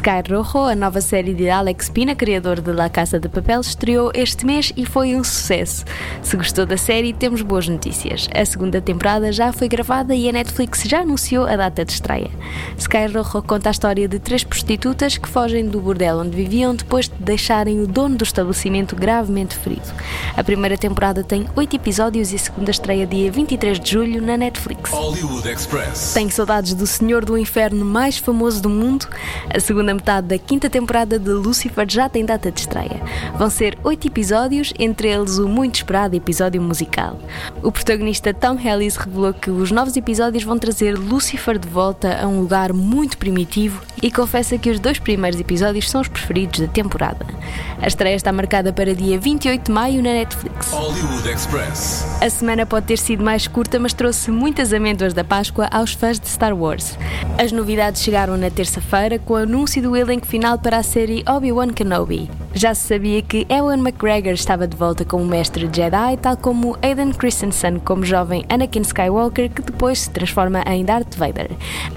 Sky 0.02 0.34
Rojo, 0.34 0.66
a 0.66 0.74
nova 0.74 1.00
série 1.00 1.32
de 1.32 1.48
Alex 1.48 1.88
Pina, 1.88 2.16
criador 2.16 2.60
de 2.60 2.72
La 2.72 2.90
Casa 2.90 3.20
de 3.20 3.30
Papel, 3.30 3.62
estreou 3.62 4.12
este 4.16 4.48
mês 4.48 4.74
e 4.76 4.84
foi 4.84 5.16
um 5.16 5.24
sucesso. 5.24 5.86
Se 6.24 6.36
gostou 6.36 6.66
da 6.66 6.76
série, 6.76 7.14
temos 7.14 7.44
boas 7.44 7.68
notícias. 7.68 8.28
A 8.34 8.44
segunda 8.44 8.82
temporada 8.82 9.32
já 9.32 9.54
foi 9.54 9.68
gravada 9.68 10.16
e 10.16 10.28
a 10.28 10.32
Netflix 10.32 10.82
já 10.88 11.02
anunciou 11.02 11.46
a 11.46 11.56
data 11.56 11.86
de 11.86 11.92
estreia. 11.92 12.32
Sky 12.80 13.06
Rojo 13.14 13.44
conta 13.44 13.70
a 13.70 13.72
história 13.72 14.08
de 14.08 14.18
três 14.18 14.44
prostitutas 14.44 15.20
que 15.20 15.30
fogem 15.30 15.68
do 15.68 15.80
bordel 15.80 16.18
onde 16.18 16.36
viviam 16.36 16.74
depois 16.74 17.08
de 17.08 17.18
deixarem 17.20 17.80
o 17.80 17.86
dono 17.86 18.16
do 18.16 18.24
estabelecimento 18.24 18.96
gravemente 18.96 19.56
ferido. 19.56 19.94
A 20.36 20.44
primeira 20.44 20.80
temporada 20.80 21.24
tem 21.24 21.46
oito 21.56 21.76
episódios 21.76 22.34
e 22.34 22.38
a 22.38 22.40
segunda 22.40 22.72
estreia 22.72 23.06
dia 23.06 23.32
23 23.32 23.80
de 23.80 23.92
julho 23.92 24.20
na 24.20 24.36
Netflix. 24.36 24.90
Hollywood 24.90 25.48
Express. 25.48 26.14
Tenho 26.16 26.32
saudades 26.32 26.74
do 26.74 26.88
Senhor 26.88 27.24
do 27.24 27.38
Inferno 27.38 27.86
mais 27.86 28.18
famoso 28.18 28.64
do 28.64 28.70
mundo? 28.70 29.08
A 29.48 29.60
segunda 29.60 29.91
metade 29.94 30.28
da 30.28 30.38
quinta 30.38 30.70
temporada 30.70 31.20
de 31.20 31.30
Lucifer 31.30 31.86
já 31.90 32.10
tem 32.10 32.26
data 32.26 32.52
de 32.52 32.60
estreia. 32.60 33.02
Vão 33.38 33.50
ser 33.50 33.78
oito 33.84 34.08
episódios, 34.08 34.74
entre 34.78 35.10
eles 35.10 35.38
o 35.38 35.48
muito 35.48 35.76
esperado 35.76 36.16
episódio 36.16 36.62
musical. 36.62 37.20
O 37.64 37.72
protagonista 37.72 38.34
Tom 38.34 38.58
Ellis 38.60 38.96
revelou 38.96 39.34
que 39.34 39.50
os 39.50 39.72
novos 39.72 39.96
episódios 39.96 40.44
vão 40.44 40.58
trazer 40.58 40.98
Lucifer 40.98 41.58
de 41.58 41.68
volta 41.68 42.20
a 42.22 42.28
um 42.28 42.40
lugar 42.40 42.74
muito 42.74 43.18
primitivo 43.18 43.82
e 44.02 44.12
confessa 44.12 44.58
que 44.58 44.70
os 44.70 44.80
dois 44.80 45.00
primeiros 45.00 45.40
episódios 45.40 45.90
são 45.90 46.02
os 46.02 46.08
preferidos 46.08 46.60
da 46.60 46.68
temporada. 46.68 47.26
A 47.82 47.88
estreia 47.88 48.16
está 48.16 48.32
marcada 48.32 48.72
para 48.72 48.94
dia 48.96 49.20
28 49.20 49.66
de 49.66 49.72
maio 49.72 50.02
na 50.04 50.14
Netflix. 50.14 50.72
A 52.22 52.30
semana 52.30 52.66
pode 52.66 52.86
ter 52.86 52.98
sido 52.98 53.24
mais 53.24 53.48
curta, 53.48 53.80
mas 53.80 53.94
trouxe 53.94 54.32
muitas 54.32 54.74
amêndoas 54.74 55.14
da 55.14 55.24
Páscoa 55.24 55.68
aos 55.72 55.94
fãs 55.94 56.20
de 56.20 56.28
Star 56.28 56.56
Wars. 56.56 56.98
As 57.38 57.52
novidades 57.52 58.02
chegaram 58.02 58.38
na 58.38 58.50
terça-feira 58.50 59.20
com 59.20 59.34
o 59.34 59.38
anúncio 59.38 59.81
do 59.82 59.96
elenco 59.96 60.28
final 60.28 60.60
para 60.60 60.78
a 60.78 60.84
série 60.84 61.24
Obi-Wan 61.28 61.70
Kenobi. 61.70 62.30
Já 62.54 62.76
se 62.76 62.88
sabia 62.88 63.22
que 63.22 63.48
Ewan 63.50 63.80
McGregor 63.80 64.34
estava 64.34 64.68
de 64.68 64.78
volta 64.78 65.04
como 65.04 65.26
mestre 65.26 65.70
Jedi, 65.74 66.18
tal 66.22 66.38
como 66.38 66.78
Aiden 66.82 67.12
Christensen 67.12 67.80
como 67.80 68.06
jovem 68.06 68.46
Anakin 68.50 68.82
Skywalker, 68.82 69.50
que 69.50 69.62
depois 69.62 70.00
se 70.00 70.10
transforma 70.10 70.62
em 70.68 70.86
Darth 70.86 71.16
Vader. 71.16 71.50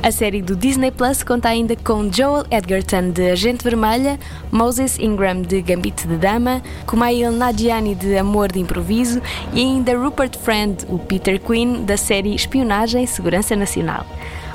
A 0.02 0.10
série 0.10 0.40
do 0.40 0.56
Disney 0.56 0.90
Plus 0.90 1.22
conta 1.22 1.48
ainda 1.48 1.76
com 1.76 2.10
Joel 2.10 2.46
Edgerton 2.50 3.10
de 3.10 3.30
Agente 3.30 3.64
Vermelha, 3.64 4.18
Moses 4.50 4.98
Ingram 4.98 5.42
de 5.42 5.60
Gambito 5.60 6.08
de 6.08 6.16
Dama, 6.16 6.62
Kumail 6.86 7.32
Nanjiani 7.32 7.94
de 7.94 8.16
Amor 8.16 8.50
de 8.50 8.60
Improviso 8.60 9.20
e 9.52 9.60
ainda 9.60 9.96
Rupert 9.96 10.38
Friend, 10.38 10.86
o 10.88 10.98
Peter 10.98 11.38
Quinn 11.40 11.84
da 11.84 11.96
série 11.96 12.34
Espionagem 12.34 13.04
e 13.04 13.06
Segurança 13.06 13.54
Nacional. 13.54 14.06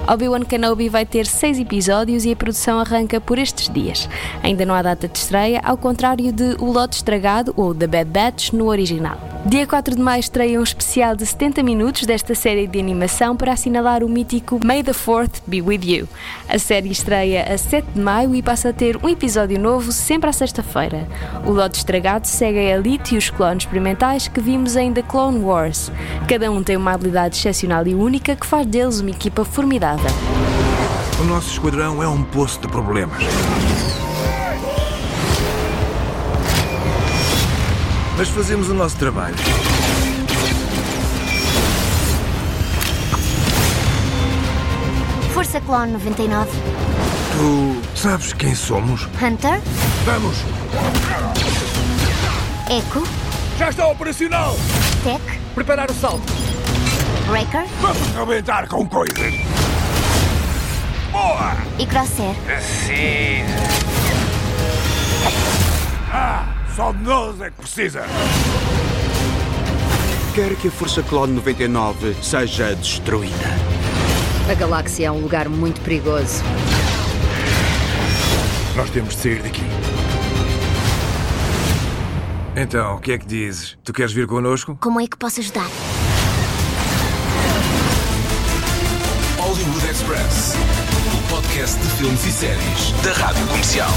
Obi-Wan 0.09 0.41
Kenobi 0.41 0.89
vai 0.89 1.05
ter 1.05 1.27
seis 1.27 1.59
episódios 1.59 2.25
e 2.25 2.31
a 2.31 2.35
produção 2.35 2.79
arranca 2.79 3.21
por 3.21 3.37
estes 3.37 3.69
dias. 3.69 4.09
Ainda 4.41 4.65
não 4.65 4.73
há 4.73 4.81
data 4.81 5.07
de 5.07 5.15
estreia, 5.15 5.61
ao 5.63 5.77
contrário 5.77 6.31
de 6.31 6.55
O 6.57 6.71
Lote 6.71 6.95
Estragado 6.95 7.53
ou 7.55 7.75
The 7.75 7.85
Bad 7.85 8.09
Batch 8.09 8.51
no 8.51 8.67
original. 8.67 9.29
Dia 9.45 9.65
4 9.65 9.95
de 9.95 10.01
maio 10.01 10.19
estreia 10.19 10.59
um 10.59 10.63
especial 10.63 11.15
de 11.15 11.25
70 11.25 11.63
minutos 11.63 12.05
desta 12.05 12.35
série 12.35 12.67
de 12.67 12.77
animação 12.77 13.37
para 13.37 13.53
assinalar 13.53 14.03
o 14.03 14.09
mítico 14.09 14.59
May 14.63 14.83
the 14.83 14.91
4th 14.91 15.41
Be 15.47 15.61
With 15.61 15.79
You. 15.83 16.09
A 16.49 16.59
série 16.59 16.89
estreia 16.91 17.43
a 17.53 17.57
7 17.57 17.87
de 17.95 18.01
maio 18.01 18.35
e 18.35 18.41
passa 18.41 18.69
a 18.69 18.73
ter 18.73 18.97
um 19.01 19.07
episódio 19.07 19.57
novo 19.57 19.93
sempre 19.93 20.29
à 20.29 20.33
sexta-feira. 20.33 21.07
O 21.45 21.51
Lote 21.51 21.77
Estragado 21.77 22.27
segue 22.27 22.59
a 22.59 22.77
Elite 22.77 23.15
e 23.15 23.17
os 23.17 23.29
clones 23.29 23.63
experimentais 23.63 24.27
que 24.27 24.41
vimos 24.41 24.75
em 24.75 24.91
The 24.91 25.03
Clone 25.03 25.39
Wars. 25.39 25.89
Cada 26.27 26.51
um 26.51 26.61
tem 26.61 26.75
uma 26.75 26.91
habilidade 26.91 27.37
excepcional 27.37 27.87
e 27.87 27.95
única 27.95 28.35
que 28.35 28.45
faz 28.45 28.65
deles 28.65 28.99
uma 28.99 29.11
equipa 29.11 29.45
formidável. 29.45 29.98
O 31.19 31.23
nosso 31.23 31.51
esquadrão 31.51 32.01
é 32.01 32.07
um 32.07 32.23
poço 32.23 32.59
de 32.61 32.67
problemas. 32.67 33.21
Mas 38.17 38.29
fazemos 38.29 38.69
o 38.69 38.73
nosso 38.73 38.95
trabalho. 38.97 39.35
Força 45.33 45.59
Clone 45.61 45.93
99. 45.93 46.49
Tu 47.31 47.97
sabes 47.97 48.33
quem 48.33 48.55
somos? 48.55 49.07
Hunter. 49.21 49.61
Vamos! 50.05 50.37
Echo. 52.69 53.03
Já 53.57 53.69
está 53.69 53.87
operacional! 53.87 54.55
Tech. 55.03 55.21
Preparar 55.55 55.89
o 55.91 55.93
salto. 55.93 56.31
Breaker. 57.27 57.65
Vamos 57.81 58.15
arrebentar 58.15 58.67
com 58.67 58.87
coisas! 58.87 59.58
Boa! 61.11 61.55
E 61.77 61.85
Crosshair. 61.85 62.35
Sim. 62.61 63.43
Ah, 66.11 66.45
só 66.75 66.91
de 66.91 67.03
nós 67.03 67.41
é 67.41 67.49
que 67.49 67.57
precisa. 67.57 68.03
Quero 70.35 70.55
que 70.55 70.67
a 70.67 70.71
Força 70.71 71.03
Clone 71.03 71.33
99 71.33 72.15
seja 72.21 72.75
destruída. 72.75 73.35
A 74.49 74.53
galáxia 74.53 75.07
é 75.07 75.11
um 75.11 75.19
lugar 75.21 75.49
muito 75.49 75.81
perigoso. 75.81 76.43
Nós 78.75 78.89
temos 78.91 79.15
de 79.15 79.21
sair 79.21 79.41
daqui. 79.41 79.63
Então, 82.55 82.95
o 82.95 82.99
que 82.99 83.11
é 83.11 83.17
que 83.17 83.25
dizes? 83.25 83.77
Tu 83.83 83.93
queres 83.93 84.11
vir 84.11 84.27
connosco? 84.27 84.77
Como 84.81 84.99
é 84.99 85.07
que 85.07 85.17
posso 85.17 85.39
ajudar? 85.39 85.67
Hollywood 89.37 89.85
Express. 89.89 90.55
Podcast 91.59 91.81
de 91.81 91.91
filmes 91.97 92.25
e 92.25 92.31
séries 92.31 92.91
da 93.03 93.11
Rádio 93.11 93.45
Comercial. 93.47 93.89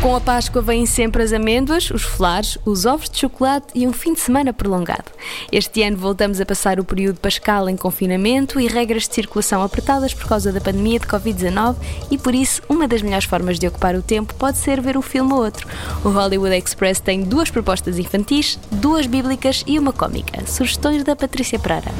Com 0.00 0.14
a 0.14 0.20
Páscoa 0.20 0.62
vêm 0.62 0.86
sempre 0.86 1.20
as 1.24 1.32
amêndoas, 1.32 1.90
os 1.90 2.04
folares, 2.04 2.56
os 2.64 2.86
ovos 2.86 3.10
de 3.10 3.18
chocolate 3.18 3.66
e 3.74 3.84
um 3.84 3.92
fim 3.92 4.14
de 4.14 4.20
semana 4.20 4.52
prolongado. 4.52 5.10
Este 5.50 5.82
ano 5.82 5.96
voltamos 5.96 6.40
a 6.40 6.46
passar 6.46 6.78
o 6.78 6.84
período 6.84 7.18
pascal 7.18 7.68
em 7.68 7.76
confinamento 7.76 8.60
e 8.60 8.68
regras 8.68 9.08
de 9.08 9.14
circulação 9.16 9.60
apertadas 9.60 10.14
por 10.14 10.28
causa 10.28 10.52
da 10.52 10.60
pandemia 10.60 11.00
de 11.00 11.06
Covid-19 11.08 11.74
e 12.12 12.16
por 12.16 12.32
isso 12.32 12.62
uma 12.68 12.86
das 12.86 13.02
melhores 13.02 13.24
formas 13.24 13.58
de 13.58 13.66
ocupar 13.66 13.96
o 13.96 14.02
tempo 14.02 14.32
pode 14.34 14.58
ser 14.58 14.80
ver 14.80 14.96
um 14.96 15.02
filme 15.02 15.32
ou 15.32 15.42
outro. 15.42 15.66
O 16.04 16.10
Hollywood 16.10 16.54
Express 16.54 17.00
tem 17.00 17.24
duas 17.24 17.50
propostas 17.50 17.98
infantis, 17.98 18.56
duas 18.70 19.06
bíblicas 19.06 19.64
e 19.66 19.80
uma 19.80 19.92
cómica. 19.92 20.46
Sugestões 20.46 21.02
da 21.02 21.16
Patrícia 21.16 21.58
Pereira. 21.58 21.90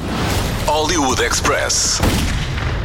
Hollywood 0.67 1.21
Express. 1.21 1.99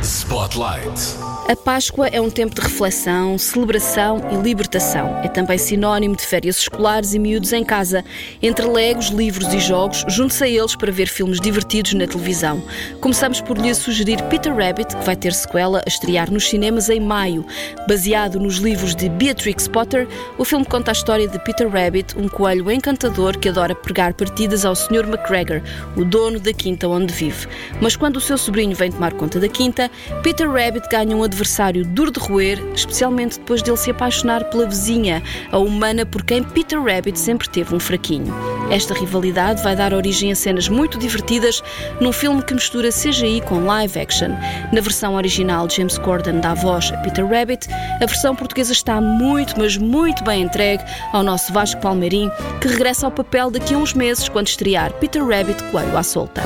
Spotlight. 0.03 1.32
A 1.49 1.57
Páscoa 1.57 2.07
é 2.07 2.21
um 2.21 2.31
tempo 2.31 2.55
de 2.55 2.61
reflexão, 2.61 3.37
celebração 3.37 4.21
e 4.31 4.37
libertação. 4.37 5.19
É 5.25 5.29
também 5.29 5.59
sinónimo 5.59 6.15
de 6.15 6.25
férias 6.25 6.57
escolares 6.57 7.15
e 7.15 7.19
miúdos 7.19 7.53
em 7.53 7.65
casa. 7.65 8.05
Entre 8.41 8.65
legos, 8.65 9.09
livros 9.09 9.53
e 9.53 9.59
jogos, 9.59 10.05
junte-se 10.07 10.45
a 10.45 10.49
eles 10.49 10.77
para 10.77 10.93
ver 10.93 11.09
filmes 11.09 11.41
divertidos 11.41 11.95
na 11.95 12.07
televisão. 12.07 12.63
Começamos 13.01 13.41
por 13.41 13.59
lhe 13.59 13.75
sugerir 13.75 14.23
Peter 14.31 14.55
Rabbit, 14.55 14.97
que 14.97 15.05
vai 15.05 15.17
ter 15.17 15.35
sequela 15.35 15.81
a 15.85 15.89
estrear 15.89 16.31
nos 16.31 16.49
cinemas 16.49 16.89
em 16.89 17.01
maio. 17.01 17.45
Baseado 17.89 18.39
nos 18.39 18.59
livros 18.59 18.95
de 18.95 19.09
Beatrix 19.09 19.67
Potter, 19.67 20.07
o 20.39 20.45
filme 20.45 20.65
conta 20.65 20.93
a 20.93 20.95
história 20.95 21.27
de 21.27 21.41
Peter 21.41 21.69
Rabbit, 21.69 22.17
um 22.17 22.29
coelho 22.29 22.71
encantador 22.71 23.37
que 23.37 23.49
adora 23.49 23.75
pregar 23.75 24.15
partidas 24.15 24.65
ao 24.65 24.77
Sr. 24.77 25.09
McGregor, 25.09 25.61
o 25.97 26.05
dono 26.05 26.39
da 26.39 26.53
quinta 26.53 26.87
onde 26.87 27.13
vive. 27.13 27.49
Mas 27.81 27.97
quando 27.97 28.19
o 28.19 28.21
seu 28.21 28.39
sobrinho 28.39 28.77
vem 28.77 28.93
tomar 28.93 29.13
conta 29.15 29.41
da 29.41 29.49
quinta, 29.49 29.91
Peter 30.23 30.49
Rabbit 30.49 30.89
ganha 30.89 31.17
um 31.17 31.32
adversário 31.33 31.85
duro 31.85 32.11
de 32.11 32.21
roer, 32.21 32.63
especialmente 32.75 33.39
depois 33.39 33.63
dele 33.63 33.77
se 33.77 33.91
apaixonar 33.91 34.45
pela 34.45 34.67
vizinha, 34.67 35.23
a 35.51 35.59
humana 35.59 36.05
por 36.05 36.23
quem 36.23 36.43
Peter 36.43 36.81
Rabbit 36.81 37.19
sempre 37.19 37.49
teve 37.49 37.75
um 37.75 37.81
fraquinho. 37.81 38.33
Esta 38.71 38.95
rivalidade 38.95 39.63
vai 39.63 39.75
dar 39.75 39.95
origem 39.95 40.31
a 40.31 40.37
cenas 40.37 40.69
muito 40.69 40.99
divertidas 40.99 41.63
num 42.01 42.13
filme 42.13 42.43
que 42.43 42.55
mistura 42.55 42.91
CGI 42.91 43.41
com 43.43 43.65
live 43.65 43.99
action. 43.99 44.31
Na 44.73 44.81
versão 44.81 45.15
original, 45.15 45.69
James 45.69 45.99
Corden 45.99 46.41
dá 46.41 46.55
voz 46.55 46.93
a 46.93 46.99
Peter 46.99 47.27
Rabbit, 47.27 47.67
a 48.01 48.07
versão 48.07 48.37
portuguesa 48.37 48.73
está 48.73 49.01
muito, 49.01 49.55
mas 49.59 49.77
muito 49.77 50.23
bem 50.23 50.43
entregue 50.43 50.85
ao 51.13 51.23
nosso 51.23 51.53
Vasco 51.53 51.81
Palmeirim, 51.81 52.31
que 52.61 52.69
regressa 52.69 53.07
ao 53.07 53.13
papel 53.13 53.51
daqui 53.51 53.75
a 53.75 53.79
uns 53.79 53.95
meses 53.95 54.29
quando 54.29 54.49
estrear 54.49 54.93
Peter 54.95 55.25
Rabbit 55.25 55.63
Coelho 55.65 55.97
à 55.97 56.03
solta. 56.03 56.43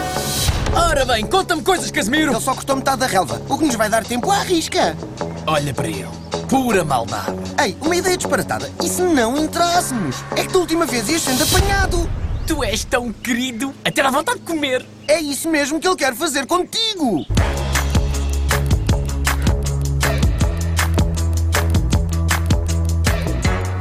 Ora 0.74 1.04
bem, 1.04 1.26
conta-me 1.26 1.62
coisas, 1.62 1.90
Casimiro! 1.90 2.32
Ele 2.32 2.40
só 2.40 2.54
cortou 2.54 2.76
metade 2.76 2.98
da 2.98 3.06
relva, 3.06 3.40
o 3.48 3.58
que 3.58 3.64
nos 3.64 3.74
vai 3.76 3.88
dar 3.88 4.04
tempo 4.04 4.30
à 4.30 4.40
risca. 4.40 4.96
Olha 5.46 5.72
para 5.72 5.88
ele, 5.88 6.08
pura 6.48 6.84
maldade. 6.84 7.32
Ei, 7.62 7.76
uma 7.80 7.96
ideia 7.96 8.16
disparatada. 8.16 8.70
E 8.82 8.88
se 8.88 9.02
não 9.02 9.36
entrássemos? 9.36 10.16
É 10.36 10.44
que 10.44 10.52
da 10.52 10.58
última 10.58 10.86
vez 10.86 11.08
ias 11.08 11.22
sendo 11.22 11.42
apanhado. 11.44 12.08
Tu 12.46 12.62
és 12.62 12.84
tão 12.84 13.12
querido, 13.12 13.74
até 13.84 14.02
dá 14.02 14.10
vontade 14.10 14.38
de 14.38 14.44
comer. 14.44 14.84
É 15.08 15.20
isso 15.20 15.48
mesmo 15.50 15.80
que 15.80 15.88
ele 15.88 15.96
quer 15.96 16.14
fazer 16.14 16.46
contigo. 16.46 17.26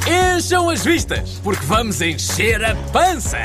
Encham 0.08 0.70
as 0.70 0.84
vistas, 0.84 1.39
porque 1.44 1.65
vamos 1.65 2.01
encher 2.01 2.63
a 2.63 2.75
pança. 2.92 3.38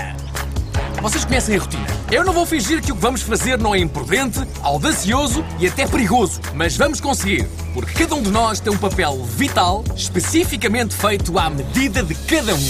vocês 1.00 1.24
conhecem 1.24 1.56
a 1.56 1.60
rotina. 1.60 1.99
Eu 2.12 2.24
não 2.24 2.32
vou 2.32 2.44
fingir 2.44 2.82
que 2.82 2.90
o 2.90 2.96
que 2.96 3.00
vamos 3.00 3.22
fazer 3.22 3.56
não 3.56 3.72
é 3.72 3.78
imprudente, 3.78 4.40
audacioso 4.62 5.44
e 5.60 5.68
até 5.68 5.86
perigoso. 5.86 6.40
Mas 6.54 6.76
vamos 6.76 7.00
conseguir, 7.00 7.46
porque 7.72 7.92
cada 7.92 8.16
um 8.16 8.22
de 8.22 8.32
nós 8.32 8.58
tem 8.58 8.72
um 8.72 8.76
papel 8.76 9.22
vital, 9.22 9.84
especificamente 9.94 10.92
feito 10.92 11.38
à 11.38 11.48
medida 11.48 12.02
de 12.02 12.16
cada 12.16 12.52
um. 12.52 12.68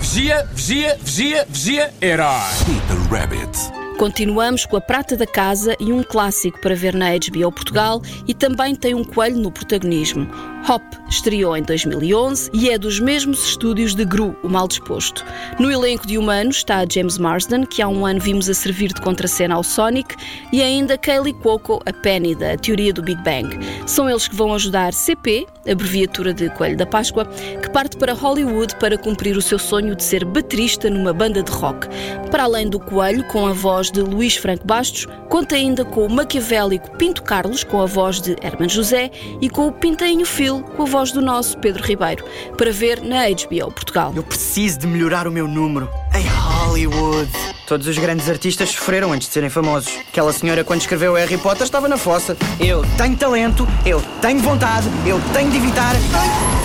Vigia, 0.00 0.44
vigia, 0.52 0.98
vigia, 1.00 1.46
vigia, 1.48 1.94
herói. 2.02 2.40
Peter 2.66 2.98
Rabbit. 3.08 3.72
Continuamos 3.98 4.66
com 4.66 4.76
A 4.76 4.80
Prata 4.80 5.16
da 5.16 5.28
Casa 5.28 5.76
e 5.78 5.92
um 5.92 6.02
clássico 6.02 6.60
para 6.60 6.74
ver 6.74 6.92
na 6.92 7.10
HBO 7.10 7.52
Portugal 7.52 8.02
e 8.26 8.34
também 8.34 8.74
tem 8.74 8.96
um 8.96 9.04
coelho 9.04 9.38
no 9.38 9.52
protagonismo. 9.52 10.28
Hop 10.68 10.82
estreou 11.12 11.56
em 11.56 11.62
2011 11.62 12.50
e 12.54 12.70
é 12.70 12.78
dos 12.78 12.98
mesmos 12.98 13.44
estúdios 13.44 13.94
de 13.94 14.04
Gru, 14.04 14.36
o 14.42 14.48
Mal 14.48 14.66
Disposto. 14.66 15.24
No 15.58 15.70
elenco 15.70 16.06
de 16.06 16.16
humanos 16.16 16.56
está 16.56 16.84
James 16.90 17.18
Marsden, 17.18 17.66
que 17.66 17.82
há 17.82 17.88
um 17.88 18.06
ano 18.06 18.20
vimos 18.20 18.48
a 18.48 18.54
servir 18.54 18.92
de 18.92 19.00
contracena 19.00 19.54
ao 19.54 19.62
Sonic, 19.62 20.16
e 20.52 20.62
ainda 20.62 20.96
Kaylee 20.96 21.34
Cuoco, 21.34 21.82
a 21.84 21.92
Penny 21.92 22.34
da 22.34 22.56
Teoria 22.56 22.92
do 22.92 23.02
Big 23.02 23.20
Bang. 23.22 23.58
São 23.86 24.08
eles 24.08 24.26
que 24.26 24.34
vão 24.34 24.54
ajudar 24.54 24.94
CP, 24.94 25.46
abreviatura 25.68 26.32
de 26.32 26.48
Coelho 26.50 26.76
da 26.76 26.86
Páscoa, 26.86 27.26
que 27.60 27.70
parte 27.70 27.96
para 27.96 28.14
Hollywood 28.14 28.76
para 28.76 28.96
cumprir 28.96 29.36
o 29.36 29.42
seu 29.42 29.58
sonho 29.58 29.94
de 29.94 30.02
ser 30.02 30.24
baterista 30.24 30.88
numa 30.88 31.12
banda 31.12 31.42
de 31.42 31.50
rock. 31.50 31.88
Para 32.30 32.44
além 32.44 32.68
do 32.68 32.80
Coelho, 32.80 33.24
com 33.28 33.46
a 33.46 33.52
voz 33.52 33.90
de 33.90 34.00
Luís 34.00 34.36
Franco 34.36 34.66
Bastos, 34.66 35.06
conta 35.28 35.54
ainda 35.54 35.84
com 35.84 36.06
o 36.06 36.10
maquiavélico 36.10 36.96
Pinto 36.96 37.22
Carlos, 37.22 37.62
com 37.62 37.80
a 37.80 37.86
voz 37.86 38.20
de 38.20 38.36
Herman 38.42 38.68
José, 38.68 39.10
e 39.40 39.48
com 39.48 39.66
o 39.66 39.72
Pintainho 39.72 40.24
Com 40.60 40.82
a 40.82 40.86
voz 40.86 41.12
do 41.12 41.20
nosso 41.20 41.56
Pedro 41.58 41.82
Ribeiro, 41.82 42.24
para 42.56 42.70
ver 42.72 43.00
na 43.00 43.22
HBO 43.28 43.72
Portugal. 43.72 44.12
Eu 44.14 44.22
preciso 44.22 44.80
de 44.80 44.86
melhorar 44.86 45.26
o 45.26 45.30
meu 45.30 45.48
número 45.48 45.88
em 46.14 46.26
Hollywood. 46.26 47.30
Todos 47.66 47.86
os 47.86 47.96
grandes 47.96 48.28
artistas 48.28 48.70
sofreram 48.70 49.12
antes 49.12 49.28
de 49.28 49.34
serem 49.34 49.48
famosos. 49.48 49.90
Aquela 50.08 50.32
senhora, 50.32 50.62
quando 50.64 50.80
escreveu 50.80 51.14
Harry 51.14 51.38
Potter, 51.38 51.62
estava 51.64 51.88
na 51.88 51.96
fossa. 51.96 52.36
Eu 52.60 52.84
tenho 52.98 53.16
talento, 53.16 53.66
eu 53.86 54.02
tenho 54.20 54.40
vontade, 54.40 54.86
eu 55.06 55.20
tenho 55.32 55.50
de 55.50 55.56
evitar. 55.56 55.94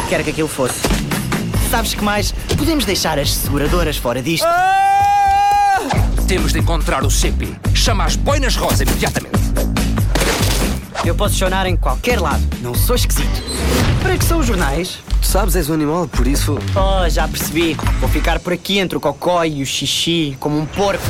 Quero 0.10 0.24
que 0.24 0.32
aquilo 0.32 0.48
fosse. 0.48 0.82
Sabes 1.70 1.94
que 1.94 2.04
mais? 2.04 2.34
Podemos 2.58 2.86
deixar 2.86 3.20
as 3.20 3.34
seguradoras 3.34 3.98
fora 3.98 4.22
disto. 4.22 4.46
Ah! 4.46 4.98
Temos 6.28 6.52
de 6.52 6.60
encontrar 6.60 7.06
o 7.06 7.12
CP. 7.12 7.48
Chama 7.74 8.04
as 8.04 8.18
boinas 8.18 8.56
rosa 8.58 8.84
imediatamente. 8.84 9.37
Eu 11.08 11.16
posso 11.16 11.36
chorar 11.36 11.66
em 11.66 11.78
qualquer 11.78 12.20
lado. 12.20 12.44
Não 12.62 12.76
sou 12.76 12.94
esquisito. 12.94 13.42
Para 14.04 14.18
que 14.18 14.26
são 14.26 14.40
os 14.40 14.46
jornais? 14.46 15.00
Tu 15.22 15.26
sabes, 15.26 15.56
és 15.56 15.70
um 15.70 15.74
animal, 15.74 16.06
por 16.06 16.28
isso. 16.28 16.60
Oh, 16.76 17.08
já 17.08 17.26
percebi. 17.26 17.78
Vou 18.02 18.10
ficar 18.10 18.40
por 18.40 18.52
aqui 18.52 18.78
entre 18.78 18.98
o 18.98 19.00
cocó 19.00 19.46
e 19.46 19.64
o 19.64 19.66
xixi, 19.66 20.36
como 20.38 20.60
um 20.60 20.66
porco. 20.66 21.06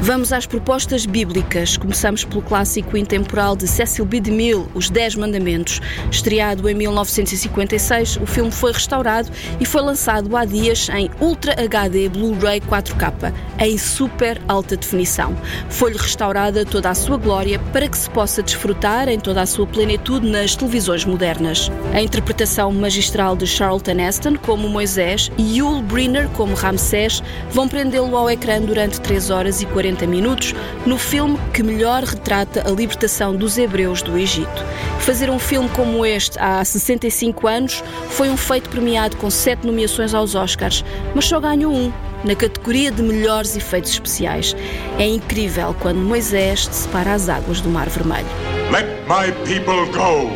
Vamos 0.00 0.32
às 0.32 0.46
propostas 0.46 1.04
bíblicas. 1.04 1.76
Começamos 1.76 2.24
pelo 2.24 2.40
clássico 2.40 2.96
intemporal 2.96 3.56
de 3.56 3.66
Cecil 3.66 4.04
B. 4.04 4.20
DeMille, 4.20 4.66
Os 4.72 4.88
Dez 4.88 5.16
Mandamentos. 5.16 5.80
Estreado 6.08 6.68
em 6.68 6.74
1956, 6.74 8.16
o 8.18 8.26
filme 8.26 8.52
foi 8.52 8.72
restaurado 8.72 9.28
e 9.58 9.66
foi 9.66 9.82
lançado 9.82 10.36
há 10.36 10.44
dias 10.44 10.88
em 10.90 11.10
Ultra 11.20 11.60
HD 11.60 12.08
Blu-ray 12.08 12.60
4K, 12.60 13.34
em 13.58 13.76
super 13.76 14.40
alta 14.46 14.76
definição. 14.76 15.36
Foi-lhe 15.68 15.98
restaurada 15.98 16.64
toda 16.64 16.90
a 16.90 16.94
sua 16.94 17.16
glória 17.16 17.58
para 17.72 17.88
que 17.88 17.98
se 17.98 18.08
possa 18.08 18.40
desfrutar 18.40 19.08
em 19.08 19.18
toda 19.18 19.42
a 19.42 19.46
sua 19.46 19.66
plenitude 19.66 20.30
nas 20.30 20.54
televisões 20.54 21.04
modernas. 21.04 21.72
A 21.92 22.00
interpretação 22.00 22.70
magistral 22.72 23.36
de 23.36 23.48
Charlton 23.48 23.98
Heston 23.98 24.36
como 24.36 24.68
Moisés 24.68 25.30
e 25.36 25.58
Yul 25.58 25.82
Brynner 25.82 26.28
como 26.30 26.54
Ramsés 26.54 27.20
vão 27.50 27.68
prendê-lo 27.68 28.16
ao 28.16 28.30
ecrã 28.30 28.60
durante 28.60 29.00
3 29.00 29.30
horas 29.30 29.60
e 29.60 29.66
40 29.66 29.87
40 29.88 30.06
minutos 30.06 30.54
no 30.84 30.98
filme 30.98 31.38
que 31.54 31.62
melhor 31.62 32.02
retrata 32.02 32.68
a 32.68 32.70
libertação 32.70 33.34
dos 33.34 33.56
hebreus 33.56 34.02
do 34.02 34.18
Egito. 34.18 34.64
Fazer 35.00 35.30
um 35.30 35.38
filme 35.38 35.68
como 35.70 36.04
este 36.04 36.38
há 36.38 36.62
65 36.62 37.46
anos 37.46 37.82
foi 38.10 38.28
um 38.28 38.36
feito 38.36 38.68
premiado 38.68 39.16
com 39.16 39.30
sete 39.30 39.66
nomeações 39.66 40.12
aos 40.12 40.34
Oscars, 40.34 40.84
mas 41.14 41.24
só 41.24 41.40
ganhou 41.40 41.72
um, 41.72 41.90
na 42.22 42.34
categoria 42.34 42.90
de 42.90 43.02
melhores 43.02 43.56
efeitos 43.56 43.92
especiais. 43.92 44.54
É 44.98 45.06
incrível 45.06 45.74
quando 45.80 45.98
Moisés 45.98 46.68
separa 46.70 47.14
as 47.14 47.30
águas 47.30 47.62
do 47.62 47.70
Mar 47.70 47.88
Vermelho. 47.88 48.28
Let 48.70 48.86
my 49.08 49.32
people 49.46 49.86
go! 49.92 50.28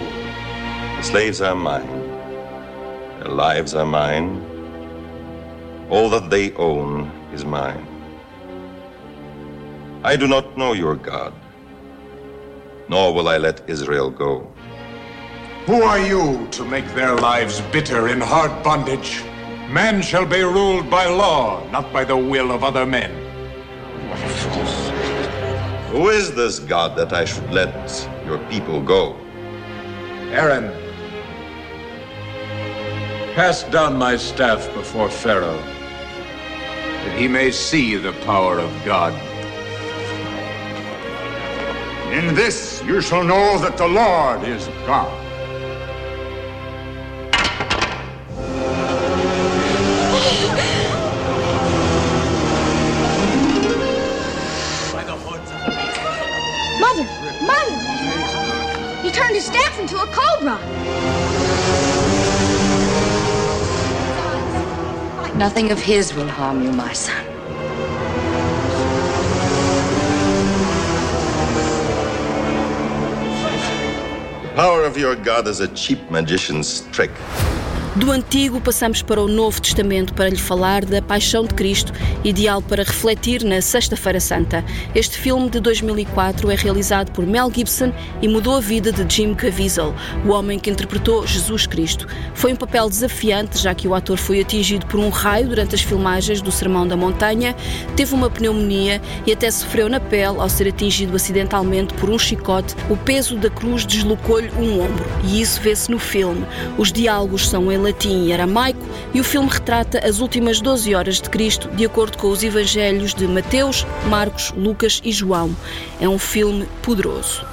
The 0.96 1.02
slaves 1.02 1.42
are 1.42 1.54
mine. 1.54 1.86
Their 3.18 3.34
lives 3.34 3.74
are 3.74 3.84
mine. 3.84 4.40
All 5.90 6.08
that 6.08 6.30
they 6.30 6.54
own 6.56 7.10
is 7.34 7.44
mine. 7.44 7.91
I 10.04 10.16
do 10.16 10.26
not 10.26 10.58
know 10.58 10.72
your 10.72 10.96
God, 10.96 11.32
nor 12.88 13.14
will 13.14 13.28
I 13.28 13.38
let 13.38 13.62
Israel 13.68 14.10
go. 14.10 14.52
Who 15.66 15.82
are 15.82 16.00
you 16.00 16.48
to 16.50 16.64
make 16.64 16.86
their 16.94 17.14
lives 17.14 17.60
bitter 17.70 18.08
in 18.08 18.20
hard 18.20 18.64
bondage? 18.64 19.22
Man 19.70 20.02
shall 20.02 20.26
be 20.26 20.42
ruled 20.42 20.90
by 20.90 21.06
law, 21.06 21.64
not 21.70 21.92
by 21.92 22.02
the 22.04 22.16
will 22.16 22.50
of 22.50 22.64
other 22.64 22.84
men. 22.84 23.12
Who 25.92 26.08
is 26.08 26.34
this 26.34 26.58
God 26.58 26.96
that 26.96 27.12
I 27.12 27.24
should 27.24 27.52
let 27.52 27.72
your 28.26 28.38
people 28.50 28.82
go? 28.82 29.16
Aaron, 30.32 30.72
cast 33.34 33.70
down 33.70 33.96
my 33.96 34.16
staff 34.16 34.66
before 34.74 35.08
Pharaoh, 35.08 35.62
that 37.04 37.16
he 37.16 37.28
may 37.28 37.52
see 37.52 37.94
the 37.94 38.12
power 38.24 38.58
of 38.58 38.72
God. 38.84 39.14
In 42.12 42.34
this 42.34 42.82
you 42.84 43.00
shall 43.00 43.24
know 43.24 43.56
that 43.60 43.78
the 43.78 43.88
Lord 43.88 44.46
is 44.46 44.66
God. 44.84 45.10
Mother! 56.78 57.06
Mother! 57.46 57.76
He 59.02 59.10
turned 59.10 59.34
his 59.34 59.46
staff 59.46 59.80
into 59.80 59.96
a 59.96 60.06
cobra! 60.08 60.58
Nothing 65.38 65.72
of 65.72 65.80
his 65.80 66.12
will 66.12 66.28
harm 66.28 66.62
you, 66.62 66.72
my 66.72 66.92
son. 66.92 67.31
Power 74.54 74.84
of 74.84 74.98
your 74.98 75.16
God 75.16 75.48
is 75.48 75.60
a 75.60 75.68
cheap 75.68 76.10
magician's 76.10 76.82
trick. 76.92 77.10
Do 77.94 78.10
Antigo 78.10 78.58
passamos 78.58 79.02
para 79.02 79.20
o 79.20 79.28
Novo 79.28 79.60
Testamento 79.60 80.14
para 80.14 80.30
lhe 80.30 80.38
falar 80.38 80.82
da 80.82 81.02
Paixão 81.02 81.44
de 81.44 81.52
Cristo, 81.52 81.92
ideal 82.24 82.62
para 82.62 82.82
refletir 82.82 83.44
na 83.44 83.60
Sexta-feira 83.60 84.18
Santa. 84.18 84.64
Este 84.94 85.18
filme 85.18 85.50
de 85.50 85.60
2004 85.60 86.50
é 86.50 86.54
realizado 86.54 87.12
por 87.12 87.26
Mel 87.26 87.52
Gibson 87.54 87.92
e 88.22 88.28
mudou 88.28 88.56
a 88.56 88.60
vida 88.60 88.90
de 88.90 89.14
Jim 89.14 89.34
Caviezel, 89.34 89.94
o 90.24 90.30
homem 90.30 90.58
que 90.58 90.70
interpretou 90.70 91.26
Jesus 91.26 91.66
Cristo. 91.66 92.06
Foi 92.32 92.54
um 92.54 92.56
papel 92.56 92.88
desafiante, 92.88 93.58
já 93.58 93.74
que 93.74 93.86
o 93.86 93.94
ator 93.94 94.16
foi 94.16 94.40
atingido 94.40 94.86
por 94.86 94.98
um 94.98 95.10
raio 95.10 95.48
durante 95.48 95.74
as 95.74 95.82
filmagens 95.82 96.40
do 96.40 96.50
Sermão 96.50 96.88
da 96.88 96.96
Montanha, 96.96 97.54
teve 97.94 98.14
uma 98.14 98.30
pneumonia 98.30 99.02
e 99.26 99.32
até 99.32 99.50
sofreu 99.50 99.90
na 99.90 100.00
pele 100.00 100.38
ao 100.38 100.48
ser 100.48 100.66
atingido 100.66 101.14
acidentalmente 101.14 101.92
por 101.94 102.08
um 102.08 102.18
chicote. 102.18 102.74
O 102.88 102.96
peso 102.96 103.36
da 103.36 103.50
cruz 103.50 103.84
deslocou-lhe 103.84 104.50
um 104.52 104.80
ombro 104.80 105.04
e 105.24 105.42
isso 105.42 105.60
vê-se 105.60 105.90
no 105.90 105.98
filme. 105.98 106.46
Os 106.78 106.90
diálogos 106.90 107.46
são 107.46 107.70
latim 107.82 108.26
e 108.26 108.32
aramaico 108.32 108.80
e 109.12 109.20
o 109.20 109.24
filme 109.24 109.48
retrata 109.50 109.98
as 110.06 110.20
últimas 110.20 110.60
12 110.60 110.94
horas 110.94 111.20
de 111.20 111.28
Cristo 111.28 111.68
de 111.68 111.84
acordo 111.84 112.16
com 112.16 112.28
os 112.30 112.42
evangelhos 112.42 113.14
de 113.14 113.26
Mateus, 113.26 113.86
Marcos, 114.08 114.52
Lucas 114.56 115.00
e 115.04 115.12
João. 115.12 115.54
É 116.00 116.08
um 116.08 116.18
filme 116.18 116.66
poderoso. 116.82 117.44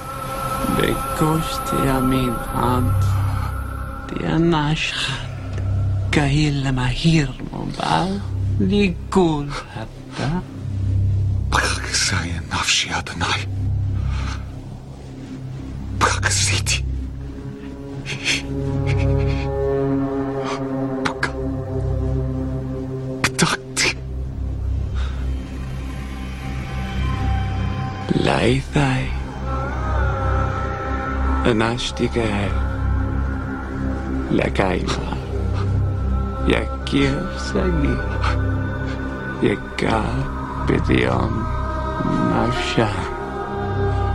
blij 28.30 28.62
zijn. 28.72 29.08
Een 31.44 31.60
hartstikke 31.60 32.22
lekker 34.28 34.66
maar. 34.66 35.16
Je 36.46 36.66
kiept 36.84 37.40
zijn 37.52 37.80
niet. 37.80 37.98
the 39.40 39.58
gaat 39.76 40.66
bij 40.66 40.80
de 40.86 41.10
om. 41.12 41.46
Nasha. 42.30 42.88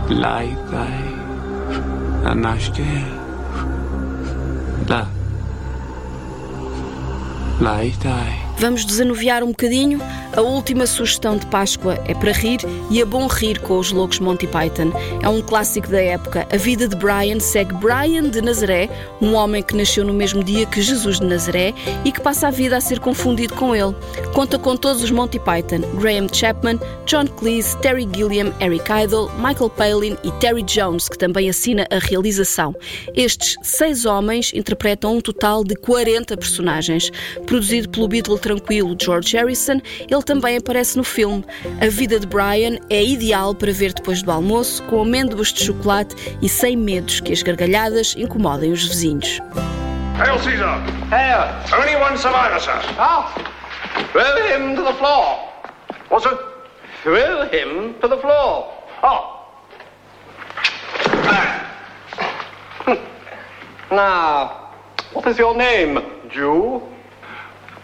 Blij 0.06 0.56
zijn. 0.70 1.14
La. 4.86 5.06
Blij. 7.58 8.45
Vamos 8.58 8.86
desanuviar 8.86 9.44
um 9.44 9.48
bocadinho? 9.48 10.00
A 10.34 10.40
última 10.40 10.86
sugestão 10.86 11.36
de 11.36 11.44
Páscoa 11.46 11.98
é 12.06 12.14
para 12.14 12.32
rir 12.32 12.58
e 12.90 13.00
é 13.00 13.04
bom 13.04 13.26
rir 13.26 13.60
com 13.60 13.78
os 13.78 13.92
loucos 13.92 14.18
Monty 14.18 14.46
Python. 14.46 14.92
É 15.22 15.28
um 15.28 15.42
clássico 15.42 15.88
da 15.88 16.00
época. 16.00 16.46
A 16.50 16.56
vida 16.56 16.88
de 16.88 16.96
Brian 16.96 17.38
segue 17.38 17.74
Brian 17.74 18.30
de 18.30 18.40
Nazaré, 18.40 18.88
um 19.20 19.34
homem 19.34 19.62
que 19.62 19.76
nasceu 19.76 20.04
no 20.04 20.14
mesmo 20.14 20.42
dia 20.42 20.64
que 20.64 20.80
Jesus 20.80 21.20
de 21.20 21.26
Nazaré 21.26 21.74
e 22.04 22.10
que 22.10 22.20
passa 22.20 22.48
a 22.48 22.50
vida 22.50 22.76
a 22.78 22.80
ser 22.80 22.98
confundido 22.98 23.54
com 23.54 23.74
ele. 23.74 23.94
Conta 24.32 24.58
com 24.58 24.74
todos 24.74 25.02
os 25.02 25.10
Monty 25.10 25.38
Python: 25.38 25.80
Graham 25.98 26.26
Chapman, 26.32 26.80
John 27.04 27.26
Cleese, 27.26 27.76
Terry 27.78 28.08
Gilliam, 28.14 28.54
Eric 28.60 28.90
Idle, 28.90 29.30
Michael 29.36 29.70
Palin 29.70 30.16
e 30.24 30.30
Terry 30.32 30.62
Jones, 30.62 31.10
que 31.10 31.18
também 31.18 31.50
assina 31.50 31.86
a 31.90 31.98
realização. 31.98 32.74
Estes 33.14 33.56
seis 33.62 34.06
homens 34.06 34.52
interpretam 34.54 35.16
um 35.16 35.20
total 35.20 35.62
de 35.62 35.76
40 35.76 36.36
personagens. 36.38 37.10
Produzido 37.44 37.88
pelo 37.90 38.08
Beatle 38.08 38.38
tranquilo 38.46 38.96
George 38.96 39.36
Harrison, 39.36 39.80
ele 40.08 40.22
também 40.22 40.56
aparece 40.56 40.96
no 40.96 41.02
filme. 41.02 41.44
A 41.80 41.88
vida 41.88 42.20
de 42.20 42.26
Brian 42.28 42.78
é 42.88 43.02
ideal 43.02 43.52
para 43.52 43.72
ver 43.72 43.92
depois 43.92 44.22
do 44.22 44.30
almoço, 44.30 44.84
com 44.84 45.02
amêndoas 45.02 45.52
de 45.52 45.64
chocolate 45.64 46.14
e 46.40 46.48
sem 46.48 46.76
medos 46.76 47.18
que 47.18 47.32
as 47.32 47.42
gargalhadas 47.42 48.14
incomodem 48.16 48.70
os 48.70 48.86
vizinhos. 48.86 49.40
Hail, 50.16 50.38
Caesar! 50.38 50.80
Hail! 51.10 51.42
Only 51.76 51.96
one 51.96 52.16
survivor, 52.16 52.60
sir. 52.60 52.80
Ah! 52.98 53.34
Throw 54.12 54.36
him 54.46 54.76
to 54.76 54.82
the 54.84 54.94
floor. 54.94 55.40
What's 56.08 56.26
it? 56.26 56.38
Throw 57.02 57.48
him 57.48 57.94
to 58.00 58.08
the 58.08 58.16
floor. 58.18 58.72
Oh. 59.02 59.42
Now, 63.90 64.70
what 65.12 65.26
is 65.26 65.36
your 65.36 65.56
name, 65.56 65.98
Jew? 66.30 66.95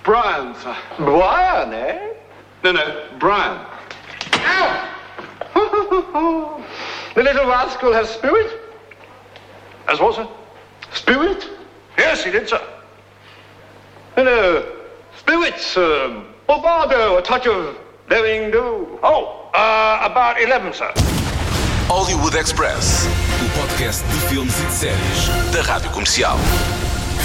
Brian, 0.05 0.55
sir. 0.57 0.77
Brian, 0.99 1.73
eh? 1.73 2.15
No, 2.65 2.73
no, 2.73 3.09
Brian. 3.19 3.65
Ow! 4.35 4.89
the 7.15 7.23
little 7.23 7.47
rascal 7.47 7.93
has 7.93 8.11
spirit? 8.11 8.61
As 9.89 10.01
what, 10.01 10.17
sir? 10.17 10.29
Spirit? 10.93 11.49
Yes, 11.97 12.25
he 12.25 12.33
did, 12.33 12.49
sir. 12.49 12.61
No, 14.17 14.25
no. 14.25 14.73
Spirits, 15.19 15.77
um, 15.77 16.27
bravado, 16.47 17.19
a 17.19 17.23
touch 17.23 17.47
of 17.47 17.79
daring 18.09 18.51
do. 18.51 18.99
Oh, 19.03 19.51
uh, 19.55 20.01
about 20.03 20.41
11, 20.41 20.73
sir. 20.73 20.93
Hollywood 21.87 22.35
Express, 22.35 23.07
o 23.07 23.61
podcast 23.61 24.05
de 24.07 24.21
filmes 24.29 24.59
e 24.59 24.65
de 24.65 24.73
séries 24.73 25.29
da 25.53 25.63
Rádio 25.63 25.91
Comercial. 25.91 26.39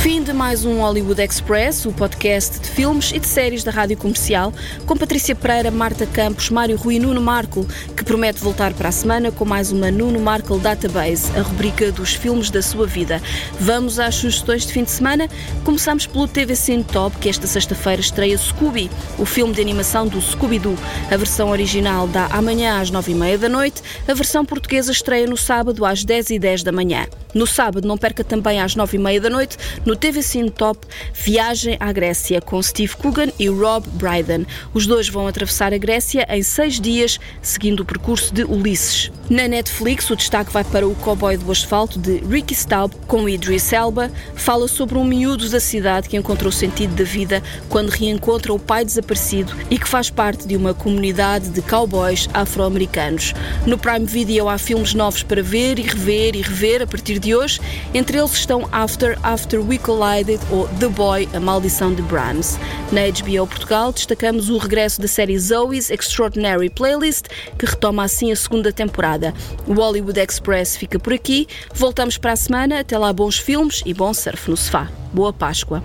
Fim 0.01 0.21
de 0.23 0.31
mais 0.31 0.63
um 0.63 0.79
Hollywood 0.79 1.21
Express, 1.21 1.85
o 1.85 1.91
podcast 1.91 2.59
de 2.59 2.69
filmes 2.69 3.11
e 3.11 3.19
de 3.19 3.27
séries 3.27 3.63
da 3.63 3.71
Rádio 3.71 3.97
Comercial, 3.97 4.53
com 4.85 4.95
Patrícia 4.95 5.35
Pereira, 5.35 5.71
Marta 5.71 6.05
Campos, 6.05 6.49
Mário 6.49 6.77
Rui 6.77 6.95
e 6.95 6.99
Nuno 6.99 7.19
Marco, 7.19 7.65
que 7.95 8.05
promete 8.05 8.39
voltar 8.39 8.73
para 8.73 8.89
a 8.89 8.91
semana 8.91 9.31
com 9.31 9.43
mais 9.43 9.71
uma 9.71 9.89
Nuno 9.89 10.19
Marco 10.19 10.57
Database, 10.59 11.31
a 11.37 11.41
rubrica 11.41 11.91
dos 11.91 12.13
filmes 12.13 12.49
da 12.49 12.61
sua 12.61 12.85
vida. 12.85 13.21
Vamos 13.59 13.99
às 13.99 14.15
sugestões 14.15 14.65
de 14.65 14.71
fim 14.71 14.83
de 14.83 14.91
semana. 14.91 15.27
Começamos 15.65 16.05
pelo 16.05 16.27
TV 16.27 16.55
Cine 16.55 16.83
Top, 16.83 17.17
que 17.17 17.27
esta 17.27 17.47
sexta-feira 17.47 17.99
estreia 17.99 18.37
Scooby, 18.37 18.89
o 19.17 19.25
filme 19.25 19.53
de 19.53 19.61
animação 19.61 20.07
do 20.07 20.21
Scooby-Doo. 20.21 20.77
A 21.11 21.17
versão 21.17 21.49
original 21.49 22.07
dá 22.07 22.27
amanhã 22.27 22.79
às 22.79 22.91
nove 22.91 23.11
e 23.11 23.15
meia 23.15 23.37
da 23.37 23.49
noite, 23.49 23.81
a 24.07 24.13
versão 24.13 24.45
portuguesa 24.45 24.91
estreia 24.91 25.27
no 25.27 25.35
sábado 25.35 25.83
às 25.83 26.05
dez 26.05 26.29
e 26.29 26.37
dez 26.37 26.63
da 26.63 26.71
manhã. 26.71 27.07
No 27.33 27.45
sábado, 27.45 27.87
não 27.87 27.97
perca 27.97 28.23
também 28.23 28.61
às 28.61 28.75
nove 28.75 28.97
e 28.97 28.99
meia 28.99 29.19
da 29.19 29.29
noite, 29.29 29.57
no 29.85 29.95
TV 29.97 30.21
Cine 30.21 30.49
Top, 30.51 30.87
Viagem 31.13 31.75
à 31.79 31.91
Grécia, 31.91 32.39
com 32.39 32.61
Steve 32.61 32.95
Coogan 32.95 33.31
e 33.39 33.47
Rob 33.49 33.87
Brydon. 33.89 34.45
Os 34.73 34.87
dois 34.87 35.09
vão 35.09 35.27
atravessar 35.27 35.73
a 35.73 35.77
Grécia 35.77 36.25
em 36.29 36.43
seis 36.43 36.79
dias, 36.79 37.19
seguindo 37.41 37.81
o 37.81 37.85
percurso 37.85 38.33
de 38.33 38.43
Ulisses. 38.43 39.11
Na 39.29 39.45
Netflix, 39.45 40.09
o 40.09 40.15
destaque 40.15 40.53
vai 40.53 40.63
para 40.63 40.87
o 40.87 40.95
Cowboy 40.95 41.35
do 41.35 41.51
Asfalto, 41.51 41.99
de 41.99 42.19
Ricky 42.19 42.55
Staub, 42.55 42.93
com 43.07 43.27
Idris 43.27 43.73
Elba. 43.73 44.09
Fala 44.33 44.69
sobre 44.69 44.97
um 44.97 45.03
miúdo 45.03 45.49
da 45.49 45.59
cidade 45.59 46.07
que 46.07 46.15
encontrou 46.15 46.49
sentido 46.49 46.95
da 46.95 47.03
vida 47.03 47.43
quando 47.67 47.89
reencontra 47.89 48.53
o 48.53 48.59
pai 48.59 48.85
desaparecido 48.85 49.53
e 49.69 49.77
que 49.77 49.87
faz 49.87 50.09
parte 50.09 50.47
de 50.47 50.55
uma 50.55 50.73
comunidade 50.73 51.49
de 51.49 51.61
cowboys 51.61 52.29
afro-americanos. 52.33 53.33
No 53.65 53.77
Prime 53.77 54.05
Video 54.05 54.47
há 54.47 54.57
filmes 54.57 54.93
novos 54.93 55.23
para 55.23 55.43
ver 55.43 55.77
e 55.77 55.81
rever 55.81 56.33
e 56.33 56.41
rever 56.41 56.81
a 56.81 56.87
partir 56.87 57.19
de 57.19 57.35
hoje. 57.35 57.59
Entre 57.93 58.17
eles 58.17 58.31
estão 58.31 58.69
After, 58.71 59.19
After 59.23 59.59
We 59.59 59.77
Collided 59.77 60.39
ou 60.49 60.69
The 60.79 60.87
Boy, 60.87 61.27
A 61.33 61.39
Maldição 61.41 61.93
de 61.93 62.01
Brahms. 62.03 62.57
Na 62.93 63.01
HBO 63.01 63.45
Portugal 63.45 63.91
destacamos 63.91 64.49
o 64.49 64.57
regresso 64.57 65.01
da 65.01 65.07
série 65.09 65.37
Zoe's 65.37 65.89
Extraordinary 65.89 66.69
Playlist, 66.69 67.25
que 67.59 67.65
retoma 67.65 68.05
assim 68.05 68.31
a 68.31 68.35
segunda 68.37 68.71
temporada. 69.17 69.33
O 69.65 69.73
Hollywood 69.73 70.19
Express 70.19 70.77
fica 70.77 70.99
por 70.99 71.13
aqui. 71.13 71.47
Voltamos 71.73 72.17
para 72.17 72.31
a 72.33 72.35
semana. 72.35 72.79
Até 72.79 72.97
lá, 72.97 73.11
bons 73.11 73.37
filmes 73.37 73.81
e 73.85 73.93
bom 73.93 74.13
surf 74.13 74.49
no 74.49 74.55
sofá. 74.55 74.87
Boa 75.11 75.33
Páscoa. 75.33 75.83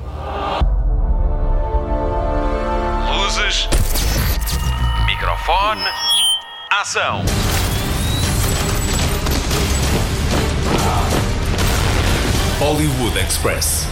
Luzes. 3.16 3.68
Microfone. 5.06 5.82
Ação. 6.70 7.24
Hollywood 12.60 13.18
Express. 13.18 13.91